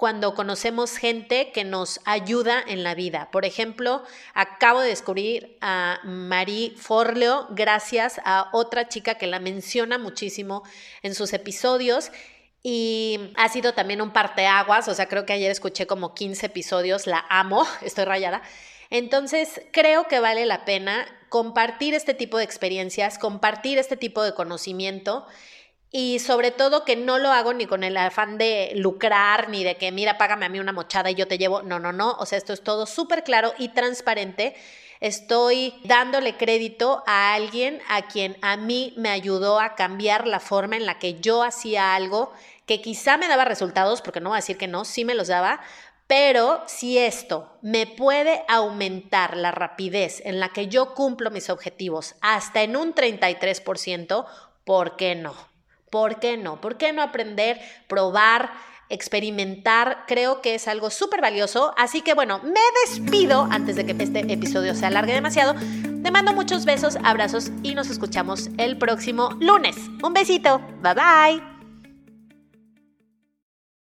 cuando 0.00 0.34
conocemos 0.34 0.96
gente 0.96 1.52
que 1.52 1.62
nos 1.62 2.00
ayuda 2.04 2.62
en 2.66 2.82
la 2.82 2.94
vida. 2.94 3.28
Por 3.30 3.44
ejemplo, 3.44 4.02
acabo 4.34 4.80
de 4.80 4.88
descubrir 4.88 5.56
a 5.60 6.00
Marie 6.04 6.74
Forleo 6.76 7.46
gracias 7.50 8.20
a 8.24 8.48
otra 8.52 8.88
chica 8.88 9.16
que 9.16 9.26
la 9.26 9.40
menciona 9.40 9.98
muchísimo 9.98 10.64
en 11.02 11.14
sus 11.14 11.32
episodios 11.32 12.10
y 12.62 13.32
ha 13.36 13.48
sido 13.48 13.72
también 13.72 14.02
un 14.02 14.12
parteaguas, 14.12 14.88
o 14.88 14.94
sea, 14.94 15.08
creo 15.08 15.24
que 15.24 15.32
ayer 15.32 15.50
escuché 15.50 15.86
como 15.86 16.14
15 16.14 16.46
episodios, 16.46 17.06
la 17.06 17.24
amo, 17.28 17.66
estoy 17.82 18.04
rayada. 18.04 18.42
Entonces, 18.90 19.62
creo 19.72 20.08
que 20.08 20.20
vale 20.20 20.44
la 20.46 20.64
pena 20.64 21.06
compartir 21.28 21.94
este 21.94 22.12
tipo 22.12 22.38
de 22.38 22.44
experiencias, 22.44 23.18
compartir 23.18 23.78
este 23.78 23.96
tipo 23.96 24.22
de 24.22 24.34
conocimiento 24.34 25.26
y 25.92 26.20
sobre 26.20 26.50
todo 26.52 26.84
que 26.84 26.96
no 26.96 27.18
lo 27.18 27.30
hago 27.30 27.52
ni 27.52 27.66
con 27.66 27.82
el 27.82 27.96
afán 27.96 28.38
de 28.38 28.72
lucrar, 28.76 29.48
ni 29.48 29.64
de 29.64 29.76
que, 29.76 29.90
mira, 29.90 30.18
págame 30.18 30.46
a 30.46 30.48
mí 30.48 30.60
una 30.60 30.72
mochada 30.72 31.10
y 31.10 31.14
yo 31.16 31.26
te 31.26 31.38
llevo. 31.38 31.62
No, 31.62 31.80
no, 31.80 31.92
no. 31.92 32.12
O 32.12 32.26
sea, 32.26 32.38
esto 32.38 32.52
es 32.52 32.62
todo 32.62 32.86
súper 32.86 33.24
claro 33.24 33.54
y 33.58 33.70
transparente. 33.70 34.54
Estoy 35.00 35.72
dándole 35.84 36.36
crédito 36.36 37.02
a 37.06 37.32
alguien 37.32 37.80
a 37.88 38.02
quien 38.02 38.36
a 38.42 38.58
mí 38.58 38.92
me 38.98 39.08
ayudó 39.08 39.58
a 39.58 39.74
cambiar 39.74 40.26
la 40.26 40.40
forma 40.40 40.76
en 40.76 40.84
la 40.84 40.98
que 40.98 41.18
yo 41.20 41.42
hacía 41.42 41.94
algo 41.94 42.32
que 42.66 42.82
quizá 42.82 43.16
me 43.16 43.26
daba 43.26 43.46
resultados, 43.46 44.02
porque 44.02 44.20
no 44.20 44.28
voy 44.28 44.36
a 44.36 44.42
decir 44.42 44.58
que 44.58 44.68
no, 44.68 44.84
sí 44.84 45.06
me 45.06 45.14
los 45.14 45.28
daba, 45.28 45.60
pero 46.06 46.62
si 46.66 46.98
esto 46.98 47.56
me 47.62 47.86
puede 47.86 48.44
aumentar 48.46 49.36
la 49.36 49.52
rapidez 49.52 50.20
en 50.26 50.38
la 50.38 50.50
que 50.50 50.66
yo 50.66 50.94
cumplo 50.94 51.30
mis 51.30 51.48
objetivos 51.48 52.16
hasta 52.20 52.62
en 52.62 52.76
un 52.76 52.94
33%, 52.94 54.26
¿por 54.64 54.96
qué 54.96 55.14
no? 55.14 55.34
¿Por 55.88 56.20
qué 56.20 56.36
no? 56.36 56.60
¿Por 56.60 56.76
qué 56.76 56.92
no 56.92 57.02
aprender, 57.02 57.58
probar? 57.88 58.50
Experimentar, 58.90 60.04
creo 60.06 60.42
que 60.42 60.54
es 60.54 60.68
algo 60.68 60.90
súper 60.90 61.20
valioso. 61.20 61.72
Así 61.76 62.02
que 62.02 62.14
bueno, 62.14 62.40
me 62.42 62.60
despido 62.84 63.46
antes 63.50 63.76
de 63.76 63.86
que 63.86 64.02
este 64.02 64.32
episodio 64.32 64.74
se 64.74 64.86
alargue 64.86 65.14
demasiado. 65.14 65.54
Te 66.02 66.10
mando 66.10 66.32
muchos 66.32 66.64
besos, 66.64 66.96
abrazos 67.02 67.50
y 67.62 67.74
nos 67.74 67.88
escuchamos 67.90 68.50
el 68.58 68.78
próximo 68.78 69.30
lunes. 69.40 69.76
Un 70.02 70.12
besito. 70.12 70.60
Bye 70.82 70.94
bye. 70.94 71.59